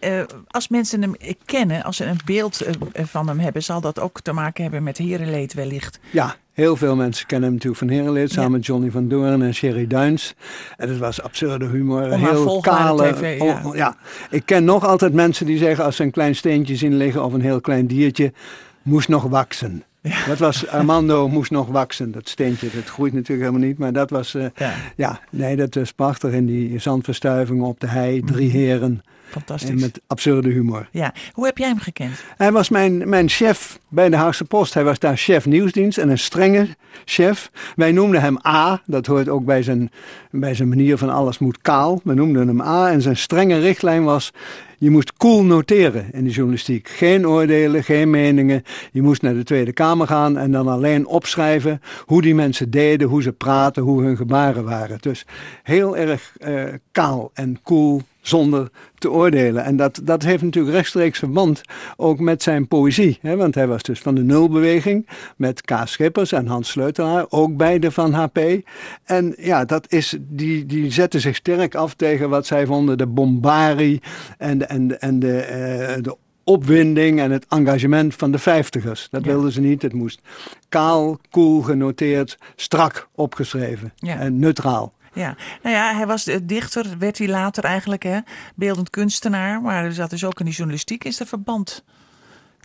Eh, 0.00 0.22
als 0.46 0.68
mensen 0.68 1.02
hem 1.02 1.14
kennen, 1.44 1.82
als 1.82 1.96
ze 1.96 2.04
een 2.04 2.20
beeld 2.24 2.60
eh, 2.60 3.04
van 3.04 3.28
hem 3.28 3.38
hebben, 3.38 3.62
zal 3.62 3.80
dat 3.80 4.00
ook 4.00 4.20
te 4.20 4.32
maken 4.32 4.62
hebben 4.62 4.82
met 4.82 4.98
herenleed 4.98 5.52
wellicht. 5.52 6.00
Ja, 6.10 6.36
heel 6.54 6.76
veel 6.76 6.96
mensen 6.96 7.26
kennen 7.26 7.48
hem 7.48 7.58
natuurlijk 7.58 7.82
van 7.82 7.90
Herenleed, 7.90 8.32
samen 8.32 8.50
met 8.50 8.66
Johnny 8.66 8.90
van 8.90 9.08
Doorn 9.08 9.42
en 9.42 9.54
Sherry 9.54 9.86
Duins. 9.86 10.34
En 10.76 10.88
het 10.88 10.98
was 10.98 11.22
absurde 11.22 11.66
humor, 11.66 12.12
heel 12.12 12.60
kale. 12.60 13.12
TV, 13.12 13.38
ja. 13.40 13.62
oh, 13.64 13.76
ja. 13.76 13.96
Ik 14.30 14.42
ken 14.46 14.64
nog 14.64 14.86
altijd 14.86 15.12
mensen 15.12 15.46
die 15.46 15.58
zeggen 15.58 15.84
als 15.84 15.96
ze 15.96 16.02
een 16.02 16.10
klein 16.10 16.34
steentje 16.34 16.76
zien 16.76 16.96
liggen 16.96 17.24
of 17.24 17.32
een 17.32 17.40
heel 17.40 17.60
klein 17.60 17.86
diertje, 17.86 18.32
moest 18.82 19.08
nog 19.08 19.22
waksen. 19.22 19.84
Dat 20.26 20.38
was 20.38 20.68
Armando 20.68 21.28
moest 21.28 21.50
nog 21.50 21.68
waksen. 21.68 22.12
Dat 22.12 22.28
steentje, 22.28 22.68
dat 22.74 22.84
groeit 22.84 23.12
natuurlijk 23.12 23.48
helemaal 23.48 23.68
niet. 23.68 23.78
Maar 23.78 23.92
dat 23.92 24.10
was, 24.10 24.34
eh, 24.34 24.46
ja. 24.96 25.20
nee, 25.30 25.56
dat 25.56 25.74
was 25.74 25.92
prachtig. 25.92 26.32
In 26.32 26.46
die 26.46 26.78
zandverstuivingen 26.78 27.64
op 27.64 27.80
de 27.80 27.86
hei, 27.86 28.20
drie 28.20 28.50
heren. 28.50 29.02
Fantastisch. 29.34 29.70
En 29.70 29.80
met 29.80 30.00
absurde 30.06 30.48
humor. 30.48 30.88
Ja, 30.90 31.14
hoe 31.32 31.44
heb 31.44 31.58
jij 31.58 31.68
hem 31.68 31.78
gekend? 31.78 32.24
Hij 32.36 32.52
was 32.52 32.68
mijn, 32.68 33.08
mijn 33.08 33.28
chef 33.28 33.78
bij 33.88 34.08
de 34.08 34.16
Haagse 34.16 34.44
Post. 34.44 34.74
Hij 34.74 34.84
was 34.84 34.98
daar 34.98 35.16
chef 35.16 35.46
nieuwsdienst 35.46 35.98
en 35.98 36.08
een 36.08 36.18
strenge 36.18 36.68
chef. 37.04 37.50
Wij 37.76 37.92
noemden 37.92 38.20
hem 38.20 38.38
A. 38.46 38.82
Dat 38.86 39.06
hoort 39.06 39.28
ook 39.28 39.44
bij 39.44 39.62
zijn, 39.62 39.90
bij 40.30 40.54
zijn 40.54 40.68
manier 40.68 40.98
van 40.98 41.10
alles 41.10 41.38
moet 41.38 41.58
kaal. 41.62 42.00
We 42.04 42.14
noemden 42.14 42.48
hem 42.48 42.60
A. 42.60 42.90
En 42.90 43.02
zijn 43.02 43.16
strenge 43.16 43.58
richtlijn 43.58 44.04
was... 44.04 44.32
Je 44.78 44.90
moest 44.90 45.12
cool 45.12 45.44
noteren 45.44 46.12
in 46.12 46.24
de 46.24 46.30
journalistiek. 46.30 46.88
Geen 46.88 47.28
oordelen, 47.28 47.84
geen 47.84 48.10
meningen. 48.10 48.62
Je 48.92 49.02
moest 49.02 49.22
naar 49.22 49.34
de 49.34 49.42
Tweede 49.42 49.72
Kamer 49.72 50.06
gaan 50.06 50.38
en 50.38 50.52
dan 50.52 50.68
alleen 50.68 51.06
opschrijven 51.06 51.80
hoe 52.04 52.22
die 52.22 52.34
mensen 52.34 52.70
deden, 52.70 53.08
hoe 53.08 53.22
ze 53.22 53.32
praten, 53.32 53.82
hoe 53.82 54.02
hun 54.02 54.16
gebaren 54.16 54.64
waren. 54.64 54.98
Dus 55.00 55.26
heel 55.62 55.96
erg 55.96 56.32
eh, 56.38 56.64
kaal 56.92 57.30
en 57.34 57.58
cool 57.62 58.02
zonder 58.26 58.70
te 58.98 59.10
oordelen. 59.10 59.64
En 59.64 59.76
dat, 59.76 60.00
dat 60.02 60.22
heeft 60.22 60.42
natuurlijk 60.42 60.74
rechtstreeks 60.74 61.18
verband 61.18 61.60
ook 61.96 62.18
met 62.20 62.42
zijn 62.42 62.68
poëzie. 62.68 63.18
Hè? 63.20 63.36
Want 63.36 63.54
hij 63.54 63.66
was 63.66 63.82
dus 63.82 64.00
van 64.00 64.14
de 64.14 64.22
nulbeweging 64.22 65.08
met 65.36 65.60
K. 65.60 65.72
Schippers 65.84 66.32
en 66.32 66.46
Hans 66.46 66.68
Sleutelaar, 66.68 67.26
ook 67.28 67.56
beide 67.56 67.90
van 67.90 68.12
HP. 68.12 68.38
En 69.04 69.34
ja, 69.38 69.64
dat 69.64 69.92
is, 69.92 70.16
die, 70.20 70.66
die 70.66 70.90
zetten 70.92 71.20
zich 71.20 71.36
sterk 71.36 71.74
af 71.74 71.94
tegen 71.94 72.28
wat 72.28 72.46
zij 72.46 72.66
vonden 72.66 72.98
de 72.98 73.06
bombarie 73.06 74.02
en 74.38 74.58
de, 74.58 74.64
en 74.64 74.88
de, 74.88 74.96
en 74.96 75.18
de, 75.18 75.38
eh, 75.40 76.02
de 76.02 76.16
opwinding 76.44 77.20
en 77.20 77.30
het 77.30 77.46
engagement 77.48 78.14
van 78.14 78.30
de 78.30 78.38
vijftigers. 78.38 79.08
Dat 79.10 79.24
Ja. 79.24 79.30
wilden 79.32 79.52
ze 79.52 79.60
niet. 79.60 79.82
Het 79.82 79.92
moest 79.92 80.20
kaal, 80.68 81.18
cool 81.30 81.60
genoteerd, 81.62 82.38
strak 82.56 83.08
opgeschreven 83.14 83.92
Ja. 83.96 84.18
en 84.18 84.38
neutraal. 84.38 84.92
Ja, 85.14 85.36
nou 85.62 85.74
ja, 85.76 85.94
hij 85.94 86.06
was 86.06 86.30
dichter, 86.42 86.86
werd 86.98 87.18
hij 87.18 87.28
later 87.28 87.64
eigenlijk, 87.64 88.02
hè, 88.02 88.18
beeldend 88.54 88.90
kunstenaar. 88.90 89.62
Maar 89.62 89.84
er 89.84 89.92
zat 89.92 90.10
dus 90.10 90.24
ook 90.24 90.38
in 90.38 90.44
die 90.44 90.54
journalistiek 90.54 91.04
is 91.04 91.20
er 91.20 91.26
verband. 91.26 91.84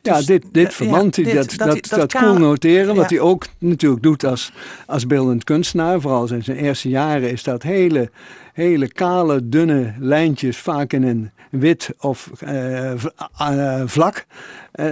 Ja, 0.02 0.16
Dus, 0.18 0.26
dit, 0.26 0.44
eh, 0.44 0.50
dit 0.52 0.64
ja, 0.68 0.72
verband, 0.72 1.14
die- 1.16 1.24
dit- 1.26 1.58
dat, 1.58 1.58
dat 1.90 2.00
dat, 2.00 2.14
cool 2.14 2.38
noteren, 2.38 2.96
wat 2.96 3.10
ja. 3.10 3.16
hij 3.18 3.26
ook 3.26 3.46
natuurlijk 3.58 4.04
doet 4.04 4.24
als, 4.24 4.52
als 4.86 5.08
beeldend 5.08 5.44
kunstenaar. 5.44 6.02
Vooral 6.02 6.34
in 6.34 6.44
zijn 6.44 6.58
eerste 6.58 6.90
jaren 6.90 7.32
is 7.32 7.44
dat 7.44 7.64
hele, 7.64 8.12
hele 8.60 8.88
kale, 8.88 9.50
dunne 9.50 9.94
lijntjes, 10.00 10.58
vaak 10.58 10.94
in 10.94 11.04
een 11.04 11.30
wit 11.52 11.90
of 12.00 12.30
eh, 12.40 12.92
v- 12.96 13.06
eh, 13.38 13.82
vlak. 13.86 14.26
eh, 14.72 14.88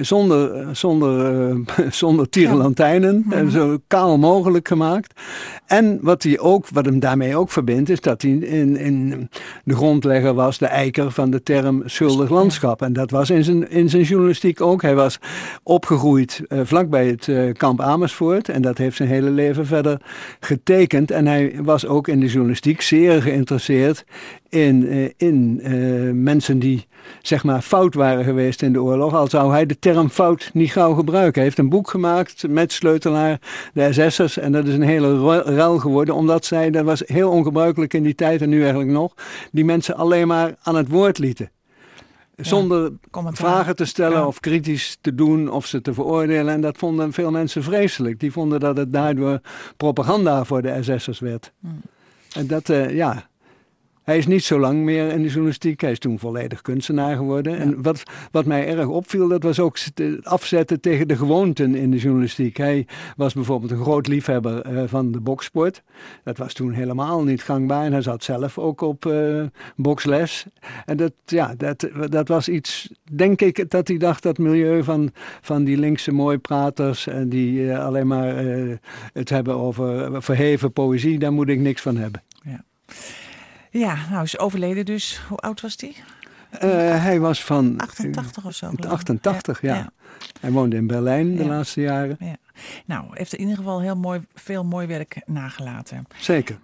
zonder, 0.00 0.66
zonder, 0.76 1.40
eh, 1.50 1.56
zonder 1.90 2.28
tierenlantijnen, 2.28 3.24
eh, 3.30 3.46
zo 3.46 3.76
kaal 3.86 4.18
mogelijk 4.18 4.68
gemaakt. 4.68 5.20
En 5.66 5.98
wat, 6.02 6.22
hij 6.22 6.38
ook, 6.38 6.68
wat 6.68 6.84
hem 6.84 7.00
daarmee 7.00 7.36
ook 7.36 7.50
verbindt, 7.50 7.90
is 7.90 8.00
dat 8.00 8.22
hij 8.22 8.30
in, 8.30 8.76
in 8.76 9.28
de 9.64 9.74
grondlegger 9.74 10.34
was, 10.34 10.58
de 10.58 10.66
eiker 10.66 11.10
van 11.10 11.30
de 11.30 11.42
term 11.42 11.82
schuldig 11.86 12.30
landschap. 12.30 12.82
En 12.82 12.92
dat 12.92 13.10
was 13.10 13.30
in 13.30 13.44
zijn, 13.44 13.70
in 13.70 13.88
zijn 13.90 14.02
journalistiek 14.02 14.60
ook. 14.60 14.82
Hij 14.82 14.94
was 14.94 15.18
opgegroeid 15.62 16.40
eh, 16.48 16.60
vlakbij 16.64 17.06
het 17.06 17.28
eh, 17.28 17.52
kamp 17.52 17.80
Amersfoort. 17.80 18.48
En 18.48 18.62
dat 18.62 18.78
heeft 18.78 18.96
zijn 18.96 19.08
hele 19.08 19.30
leven 19.30 19.66
verder 19.66 20.00
getekend. 20.40 21.10
En 21.10 21.26
hij 21.26 21.56
was 21.62 21.86
ook 21.86 22.08
in 22.08 22.20
de 22.20 22.26
journalistiek 22.26 22.80
zeer 22.80 23.07
geïnteresseerd 23.10 24.04
in, 24.48 24.88
eh, 24.88 25.08
in 25.16 25.60
eh, 25.62 25.72
mensen 26.12 26.58
die 26.58 26.86
zeg 27.22 27.44
maar 27.44 27.60
fout 27.62 27.94
waren 27.94 28.24
geweest 28.24 28.62
in 28.62 28.72
de 28.72 28.82
oorlog. 28.82 29.14
Al 29.14 29.28
zou 29.28 29.50
hij 29.52 29.66
de 29.66 29.78
term 29.78 30.08
fout 30.08 30.50
niet 30.52 30.72
gauw 30.72 30.94
gebruiken. 30.94 31.34
Hij 31.34 31.42
heeft 31.44 31.58
een 31.58 31.68
boek 31.68 31.90
gemaakt 31.90 32.48
met 32.48 32.72
Sleutelaar, 32.72 33.40
de 33.72 33.92
SS'ers. 33.92 34.38
En 34.38 34.52
dat 34.52 34.66
is 34.66 34.74
een 34.74 34.82
hele 34.82 35.18
ru- 35.18 35.54
ruil 35.54 35.78
geworden. 35.78 36.14
Omdat 36.14 36.44
zij, 36.44 36.70
dat 36.70 36.84
was 36.84 37.02
heel 37.06 37.30
ongebruikelijk 37.30 37.94
in 37.94 38.02
die 38.02 38.14
tijd 38.14 38.42
en 38.42 38.48
nu 38.48 38.60
eigenlijk 38.60 38.90
nog, 38.90 39.14
die 39.52 39.64
mensen 39.64 39.96
alleen 39.96 40.26
maar 40.26 40.54
aan 40.62 40.76
het 40.76 40.88
woord 40.88 41.18
lieten. 41.18 41.50
Zonder 42.36 42.92
vragen 43.32 43.76
te 43.76 43.84
stellen 43.84 44.18
Ja. 44.18 44.26
of 44.26 44.40
kritisch 44.40 44.98
te 45.00 45.14
doen 45.14 45.50
of 45.50 45.66
ze 45.66 45.80
te 45.80 45.94
veroordelen. 45.94 46.54
En 46.54 46.60
dat 46.60 46.78
vonden 46.78 47.12
veel 47.12 47.30
mensen 47.30 47.62
vreselijk. 47.62 48.20
Die 48.20 48.32
vonden 48.32 48.60
dat 48.60 48.76
het 48.76 48.92
daardoor 48.92 49.40
propaganda 49.76 50.44
voor 50.44 50.62
de 50.62 50.78
SS'ers 50.82 51.18
werd. 51.18 51.52
Hmm. 51.60 51.80
En 52.32 52.46
dat, 52.46 52.68
eh, 52.68 52.94
ja. 52.94 53.28
Hij 54.08 54.18
is 54.18 54.26
niet 54.26 54.44
zo 54.44 54.58
lang 54.58 54.82
meer 54.82 55.08
in 55.12 55.22
de 55.22 55.28
journalistiek. 55.28 55.80
Hij 55.80 55.90
is 55.90 55.98
toen 55.98 56.18
volledig 56.18 56.62
kunstenaar 56.62 57.16
geworden. 57.16 57.58
En 57.58 57.82
wat, 57.82 58.02
wat 58.30 58.44
mij 58.44 58.66
erg 58.66 58.86
opviel, 58.86 59.28
dat 59.28 59.42
was 59.42 59.60
ook 59.60 59.78
het 59.78 60.24
afzetten 60.24 60.80
tegen 60.80 61.08
de 61.08 61.16
gewoonten 61.16 61.74
in 61.74 61.90
de 61.90 61.96
journalistiek. 61.96 62.56
Hij 62.56 62.86
was 63.16 63.34
bijvoorbeeld 63.34 63.70
een 63.70 63.82
groot 63.82 64.06
liefhebber 64.06 64.60
eh, 64.60 64.82
van 64.86 65.12
de 65.12 65.20
boksport. 65.20 65.82
Dat 66.24 66.38
was 66.38 66.52
toen 66.52 66.72
helemaal 66.72 67.22
niet 67.22 67.42
gangbaar. 67.42 67.84
En 67.84 67.92
hij 67.92 68.02
zat 68.02 68.24
zelf 68.24 68.58
ook 68.58 68.80
op 68.80 69.06
eh, 69.06 69.42
boksles. 69.76 70.46
En 70.84 70.96
dat, 70.96 71.12
ja, 71.24 71.54
dat, 71.56 71.88
dat 72.08 72.28
was 72.28 72.48
iets, 72.48 72.90
denk 73.12 73.40
ik, 73.40 73.70
dat 73.70 73.88
hij 73.88 73.96
dacht 73.96 74.22
dat 74.22 74.38
milieu 74.38 74.82
van, 74.82 75.10
van 75.40 75.64
die 75.64 75.76
linkse 75.76 76.12
mooipraters... 76.12 77.06
en 77.06 77.28
die 77.28 77.72
eh, 77.72 77.84
alleen 77.84 78.06
maar 78.06 78.34
het 79.12 79.28
hebben 79.28 79.54
over 79.54 80.22
verheven 80.22 80.72
poëzie, 80.72 81.18
daar 81.18 81.32
moet 81.32 81.48
ik 81.48 81.58
niks 81.58 81.82
van 81.82 81.96
hebben. 81.96 82.22
Ja. 82.42 82.64
Ja, 83.70 83.96
nou 84.10 84.22
is 84.22 84.38
overleden 84.38 84.84
dus. 84.84 85.20
Hoe 85.28 85.38
oud 85.38 85.60
was 85.60 85.74
hij? 85.78 85.94
Eh, 86.50 87.02
hij 87.02 87.20
was 87.20 87.44
van 87.44 87.74
88 87.78 88.44
of 88.44 88.54
zo. 88.54 88.66
geloof 88.68 88.84
ik. 88.84 88.90
88, 88.92 89.60
ja. 89.62 89.74
Ja. 89.74 89.90
Hij 90.40 90.50
woonde 90.50 90.76
in 90.76 90.86
Berlijn 90.86 91.36
de 91.36 91.42
Ja. 91.42 91.48
laatste 91.48 91.80
jaren. 91.80 92.16
Ja. 92.20 92.36
Nou, 92.86 93.04
heeft 93.10 93.32
in 93.34 93.40
ieder 93.40 93.56
geval 93.56 93.80
heel 93.80 93.96
mooi, 93.96 94.20
veel 94.34 94.64
mooi 94.64 94.86
werk 94.86 95.20
nagelaten. 95.26 96.06
Zeker. 96.18 96.58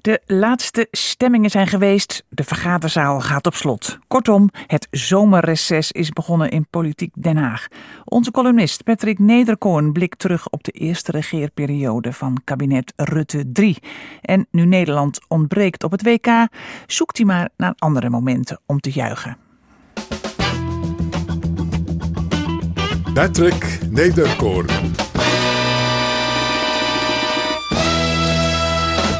De 0.00 0.20
laatste 0.26 0.86
stemmingen 0.90 1.50
zijn 1.50 1.66
geweest. 1.66 2.24
De 2.28 2.44
vergaderzaal 2.44 3.20
gaat 3.20 3.46
op 3.46 3.54
slot. 3.54 3.98
Kortom, 4.06 4.50
het 4.66 4.88
zomerreces 4.90 5.92
is 5.92 6.10
begonnen 6.10 6.50
in 6.50 6.66
Politiek 6.70 7.12
Den 7.14 7.36
Haag. 7.36 7.66
Onze 8.04 8.30
columnist 8.30 8.84
Patrick 8.84 9.18
Nederkoorn 9.18 9.92
blikt 9.92 10.18
terug 10.18 10.48
op 10.48 10.64
de 10.64 10.72
eerste 10.72 11.12
regeerperiode 11.12 12.12
van 12.12 12.40
kabinet 12.44 12.92
Rutte 12.96 13.52
3. 13.52 13.76
En 14.20 14.46
nu 14.50 14.64
Nederland 14.64 15.20
ontbreekt 15.28 15.84
op 15.84 15.90
het 15.90 16.02
WK, 16.02 16.48
zoekt 16.86 17.16
hij 17.16 17.26
maar 17.26 17.48
naar 17.56 17.74
andere 17.78 18.10
momenten 18.10 18.60
om 18.66 18.80
te 18.80 18.90
juichen. 18.90 19.36
Patrick 23.14 23.78
Nederkoorn. 23.90 24.66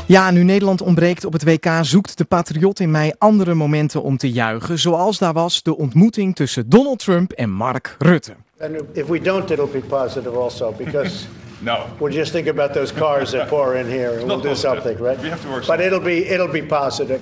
Ja, 0.09 0.31
nu 0.31 0.43
Nederland 0.43 0.81
ontbreekt 0.83 1.25
op 1.25 1.33
het 1.33 1.45
WK, 1.45 1.67
zoekt 1.83 2.19
de 2.19 2.25
patriot 2.25 2.81
in 2.81 2.91
mij 2.91 3.15
andere 3.19 3.55
momenten 3.55 4.03
om 4.03 4.17
te 4.17 4.31
juichen. 4.31 4.79
Zoals 4.79 5.19
daar 5.19 5.33
was 5.33 5.63
de 5.63 5.77
ontmoeting 5.77 6.37
tussen 6.37 6.69
Donald 6.69 6.99
Trump 6.99 7.33
en 7.33 7.51
Mark 7.51 7.97
Rutte. 7.99 8.33
And 8.61 8.71
if 8.93 9.07
we 9.07 9.21
don't, 9.21 9.51
it'll 9.51 9.69
be 9.73 9.79
positive 9.81 10.37
also 10.39 10.75
because 10.79 11.25
No. 11.61 11.77
we'll 11.99 12.15
just 12.15 12.33
think 12.33 12.49
about 12.49 12.73
those 12.73 12.95
cars 12.95 13.31
that 13.31 13.49
pour 13.49 13.75
in 13.75 13.87
here 13.87 14.11
and 14.11 14.23
we'll 14.23 14.41
do 14.41 14.55
something, 14.55 14.99
right? 14.99 15.21
We 15.21 15.29
have 15.29 15.43
to 15.43 15.49
work 15.49 15.67
But 15.67 15.81
it'll 15.81 16.03
be 16.03 16.33
it'll 16.35 16.53
be 16.53 16.63
positive. 16.63 17.19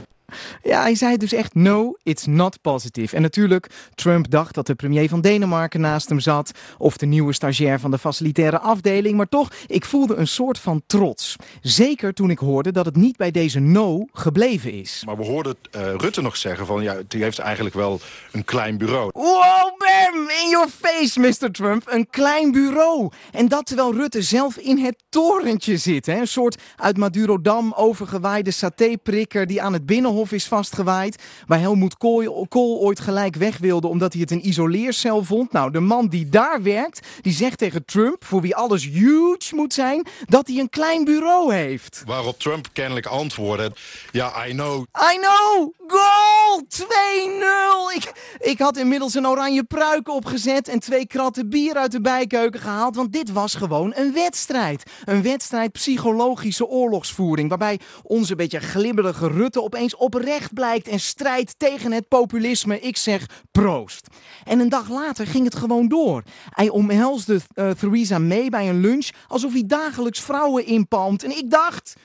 Ja, 0.62 0.80
hij 0.80 0.94
zei 0.94 1.16
dus 1.16 1.32
echt 1.32 1.54
no, 1.54 1.94
it's 2.02 2.26
not 2.26 2.60
positive. 2.60 3.16
En 3.16 3.22
natuurlijk, 3.22 3.70
Trump 3.94 4.30
dacht 4.30 4.54
dat 4.54 4.66
de 4.66 4.74
premier 4.74 5.08
van 5.08 5.20
Denemarken 5.20 5.80
naast 5.80 6.08
hem 6.08 6.20
zat. 6.20 6.50
Of 6.78 6.96
de 6.96 7.06
nieuwe 7.06 7.32
stagiair 7.32 7.80
van 7.80 7.90
de 7.90 7.98
facilitaire 7.98 8.58
afdeling. 8.58 9.16
Maar 9.16 9.28
toch, 9.28 9.50
ik 9.66 9.84
voelde 9.84 10.14
een 10.14 10.26
soort 10.26 10.58
van 10.58 10.82
trots. 10.86 11.36
Zeker 11.60 12.12
toen 12.14 12.30
ik 12.30 12.38
hoorde 12.38 12.72
dat 12.72 12.84
het 12.84 12.96
niet 12.96 13.16
bij 13.16 13.30
deze 13.30 13.60
no 13.60 14.06
gebleven 14.12 14.72
is. 14.72 15.02
Maar 15.06 15.16
we 15.16 15.24
hoorden 15.24 15.56
eh, 15.70 15.94
Rutte 15.96 16.22
nog 16.22 16.36
zeggen 16.36 16.66
van 16.66 16.82
ja, 16.82 16.96
die 17.08 17.22
heeft 17.22 17.38
eigenlijk 17.38 17.74
wel 17.74 18.00
een 18.32 18.44
klein 18.44 18.78
bureau. 18.78 19.10
Wow, 19.12 19.78
bam! 19.78 20.28
In 20.44 20.50
your 20.50 20.68
face, 20.68 21.20
Mr. 21.20 21.50
Trump. 21.50 21.82
Een 21.86 22.10
klein 22.10 22.52
bureau. 22.52 23.10
En 23.32 23.48
dat 23.48 23.66
terwijl 23.66 23.94
Rutte 23.94 24.22
zelf 24.22 24.56
in 24.56 24.78
het 24.78 25.02
torentje 25.08 25.76
zit. 25.76 26.06
Hè? 26.06 26.18
Een 26.20 26.28
soort 26.28 26.62
uit 26.76 26.96
Madurodam 26.96 27.72
overgewaaide 27.72 28.50
satéprikker 28.50 29.46
die 29.46 29.62
aan 29.62 29.72
het 29.72 29.86
Binnenhof 29.86 30.15
is 30.24 30.46
vastgewaaid. 30.46 31.22
Waar 31.46 31.60
Helmoet 31.60 31.96
Kool, 31.96 32.46
Kool 32.48 32.78
ooit 32.78 33.00
gelijk 33.00 33.36
weg 33.36 33.58
wilde 33.58 33.86
omdat 33.86 34.12
hij 34.12 34.20
het 34.22 34.30
een 34.30 34.48
isoleercel 34.48 35.24
vond. 35.24 35.52
Nou, 35.52 35.70
de 35.70 35.80
man 35.80 36.08
die 36.08 36.28
daar 36.28 36.62
werkt, 36.62 37.06
die 37.20 37.32
zegt 37.32 37.58
tegen 37.58 37.84
Trump, 37.84 38.24
voor 38.24 38.40
wie 38.40 38.56
alles 38.56 38.84
huge 38.84 39.54
moet 39.54 39.74
zijn, 39.74 40.06
dat 40.24 40.46
hij 40.46 40.58
een 40.58 40.70
klein 40.70 41.04
bureau 41.04 41.54
heeft. 41.54 42.02
Waarop 42.06 42.38
Trump 42.38 42.66
kennelijk 42.72 43.06
antwoordde, 43.06 43.72
ja, 44.12 44.46
I 44.46 44.50
know. 44.50 44.84
I 45.12 45.18
know! 45.18 45.72
Goal! 45.86 46.62
2-0! 46.68 47.94
Ik, 47.94 48.12
ik 48.38 48.58
had 48.58 48.76
inmiddels 48.76 49.14
een 49.14 49.26
oranje 49.26 49.64
pruik 49.64 50.08
opgezet 50.08 50.68
en 50.68 50.78
twee 50.78 51.06
kratten 51.06 51.48
bier 51.48 51.74
uit 51.74 51.92
de 51.92 52.00
bijkeuken 52.00 52.60
gehaald, 52.60 52.96
want 52.96 53.12
dit 53.12 53.32
was 53.32 53.54
gewoon 53.54 53.92
een 53.94 54.12
wedstrijd. 54.12 54.90
Een 55.04 55.22
wedstrijd 55.22 55.72
psychologische 55.72 56.66
oorlogsvoering, 56.66 57.48
waarbij 57.48 57.80
onze 58.02 58.34
beetje 58.34 58.60
glibberige 58.60 59.28
Rutte 59.28 59.62
opeens 59.62 59.96
oprecht 60.06 60.54
blijkt 60.54 60.88
en 60.88 61.00
strijdt 61.00 61.58
tegen 61.58 61.92
het 61.92 62.08
populisme. 62.08 62.80
Ik 62.80 62.96
zeg 62.96 63.26
proost. 63.52 64.06
En 64.44 64.60
een 64.60 64.68
dag 64.68 64.88
later 64.88 65.26
ging 65.26 65.44
het 65.44 65.54
gewoon 65.54 65.88
door. 65.88 66.22
Hij 66.50 66.68
omhelsde 66.68 67.40
eh, 67.54 67.70
Theresa 67.70 68.18
May 68.18 68.48
bij 68.48 68.68
een 68.68 68.80
lunch 68.80 69.08
alsof 69.28 69.52
hij 69.52 69.64
dagelijks 69.66 70.20
vrouwen 70.20 70.66
inpalmt. 70.66 71.24
En 71.24 71.36
ik 71.36 71.50
dacht... 71.50 71.96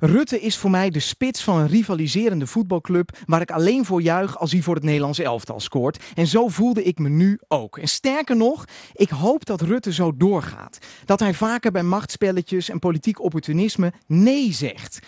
Rutte 0.00 0.40
is 0.40 0.56
voor 0.56 0.70
mij 0.70 0.90
de 0.90 1.00
spits 1.00 1.42
van 1.42 1.58
een 1.58 1.66
rivaliserende 1.66 2.46
voetbalclub 2.46 3.18
waar 3.26 3.40
ik 3.40 3.50
alleen 3.50 3.84
voor 3.84 4.02
juich 4.02 4.38
als 4.38 4.52
hij 4.52 4.62
voor 4.62 4.74
het 4.74 4.84
Nederlands 4.84 5.18
elftal 5.18 5.60
scoort. 5.60 6.04
En 6.14 6.26
zo 6.26 6.48
voelde 6.48 6.82
ik 6.82 6.98
me 6.98 7.08
nu 7.08 7.40
ook. 7.48 7.78
En 7.78 7.88
sterker 7.88 8.36
nog, 8.36 8.64
ik 8.92 9.08
hoop 9.08 9.44
dat 9.44 9.60
Rutte 9.60 9.92
zo 9.92 10.16
doorgaat. 10.16 10.78
Dat 11.04 11.20
hij 11.20 11.34
vaker 11.34 11.70
bij 11.72 11.82
machtspelletjes 11.82 12.68
en 12.68 12.78
politiek 12.78 13.20
opportunisme 13.20 13.92
nee 14.06 14.52
zegt. 14.52 14.98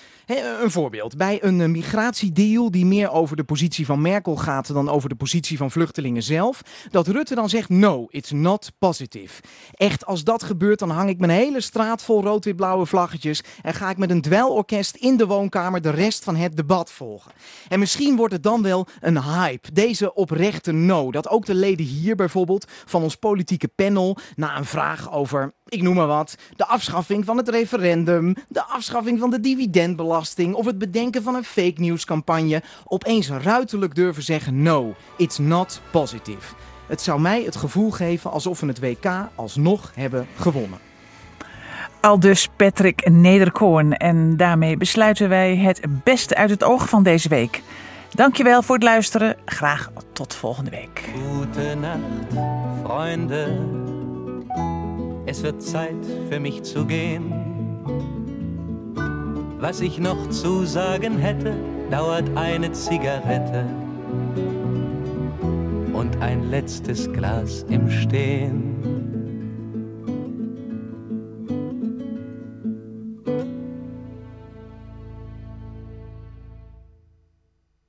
Een 0.62 0.70
voorbeeld. 0.70 1.16
Bij 1.16 1.44
een 1.44 1.60
eh, 1.60 1.68
migratiedeal 1.68 2.70
die 2.70 2.86
meer 2.86 3.10
over 3.10 3.36
de 3.36 3.44
positie 3.44 3.86
van 3.86 4.00
Merkel 4.00 4.36
gaat 4.36 4.72
dan 4.72 4.88
over 4.88 5.08
de 5.08 5.14
positie 5.14 5.56
van 5.56 5.70
vluchtelingen 5.70 6.22
zelf. 6.22 6.62
Dat 6.90 7.06
Rutte 7.06 7.34
dan 7.34 7.48
zegt: 7.48 7.68
no, 7.68 8.06
it's 8.10 8.30
not 8.30 8.72
positive. 8.78 9.42
Echt, 9.72 10.06
als 10.06 10.24
dat 10.24 10.42
gebeurt, 10.42 10.78
dan 10.78 10.90
hang 10.90 11.08
ik 11.08 11.18
mijn 11.18 11.30
hele 11.30 11.60
straat 11.60 12.02
vol 12.02 12.22
rood-wit-blauwe 12.22 12.86
vlaggetjes. 12.86 13.42
En 13.62 13.74
ga 13.74 13.90
ik 13.90 13.96
met 13.96 14.10
een 14.10 14.20
dweilorkest 14.20 14.76
in 14.96 15.16
de 15.16 15.26
woonkamer 15.26 15.80
de 15.80 15.90
rest 15.90 16.24
van 16.24 16.36
het 16.36 16.56
debat 16.56 16.90
volgen. 16.90 17.32
En 17.68 17.78
misschien 17.78 18.16
wordt 18.16 18.32
het 18.32 18.42
dan 18.42 18.62
wel 18.62 18.86
een 19.00 19.22
hype. 19.22 19.72
Deze 19.72 20.14
oprechte 20.14 20.72
no. 20.72 21.10
Dat 21.10 21.28
ook 21.28 21.46
de 21.46 21.54
leden 21.54 21.86
hier 21.86 22.16
bijvoorbeeld 22.16 22.70
van 22.84 23.02
ons 23.02 23.16
politieke 23.16 23.68
panel 23.68 24.16
na 24.36 24.56
een 24.56 24.64
vraag 24.64 25.12
over 25.12 25.56
ik 25.68 25.82
noem 25.82 25.94
maar 25.94 26.06
wat, 26.06 26.34
de 26.56 26.66
afschaffing 26.66 27.24
van 27.24 27.36
het 27.36 27.48
referendum, 27.48 28.34
de 28.48 28.64
afschaffing 28.64 29.18
van 29.18 29.30
de 29.30 29.40
dividendbelasting 29.40 30.54
of 30.54 30.66
het 30.66 30.78
bedenken 30.78 31.22
van 31.22 31.34
een 31.34 31.44
fake 31.44 31.80
news 31.80 32.04
campagne 32.04 32.62
opeens 32.84 33.28
ruiterlijk 33.28 33.94
durven 33.94 34.22
zeggen 34.22 34.62
no, 34.62 34.94
it's 35.16 35.38
not 35.38 35.80
positive. 35.90 36.54
Het 36.86 37.00
zou 37.00 37.20
mij 37.20 37.42
het 37.42 37.56
gevoel 37.56 37.90
geven 37.90 38.30
alsof 38.30 38.60
we 38.60 38.66
het 38.66 38.80
WK 38.80 39.06
alsnog 39.34 39.92
hebben 39.94 40.26
gewonnen. 40.36 40.87
Al 42.00 42.20
dus 42.20 42.48
Patrick 42.56 43.10
Nederkoorn. 43.10 43.96
En 43.96 44.36
daarmee 44.36 44.76
besluiten 44.76 45.28
wij 45.28 45.56
het 45.56 45.80
beste 46.04 46.36
uit 46.36 46.50
het 46.50 46.64
oog 46.64 46.88
van 46.88 47.02
deze 47.02 47.28
week. 47.28 47.62
Dankjewel 48.14 48.62
voor 48.62 48.74
het 48.74 48.84
luisteren. 48.84 49.36
Graag 49.44 49.90
tot 50.12 50.34
volgende 50.34 50.70
week. 50.70 51.04
Gute 51.14 51.74
Nacht, 51.74 52.42
Freunde. 52.84 53.46
Es 55.24 55.40
wird 55.40 55.62
Zeit 55.62 56.06
für 56.30 56.40
mich 56.40 56.60
zu 56.62 56.86
gehen. 56.86 57.32
Was 59.60 59.80
ich 59.80 59.98
noch 59.98 60.28
zu 60.30 60.64
sagen 60.66 61.18
hätte, 61.18 61.52
dauert 61.90 62.24
eine 62.34 62.70
Zigarette 62.72 63.64
und 65.92 66.16
ein 66.20 66.50
letztes 66.50 67.08
Glas 67.12 67.64
im 67.68 67.90
Stehen. 67.90 68.97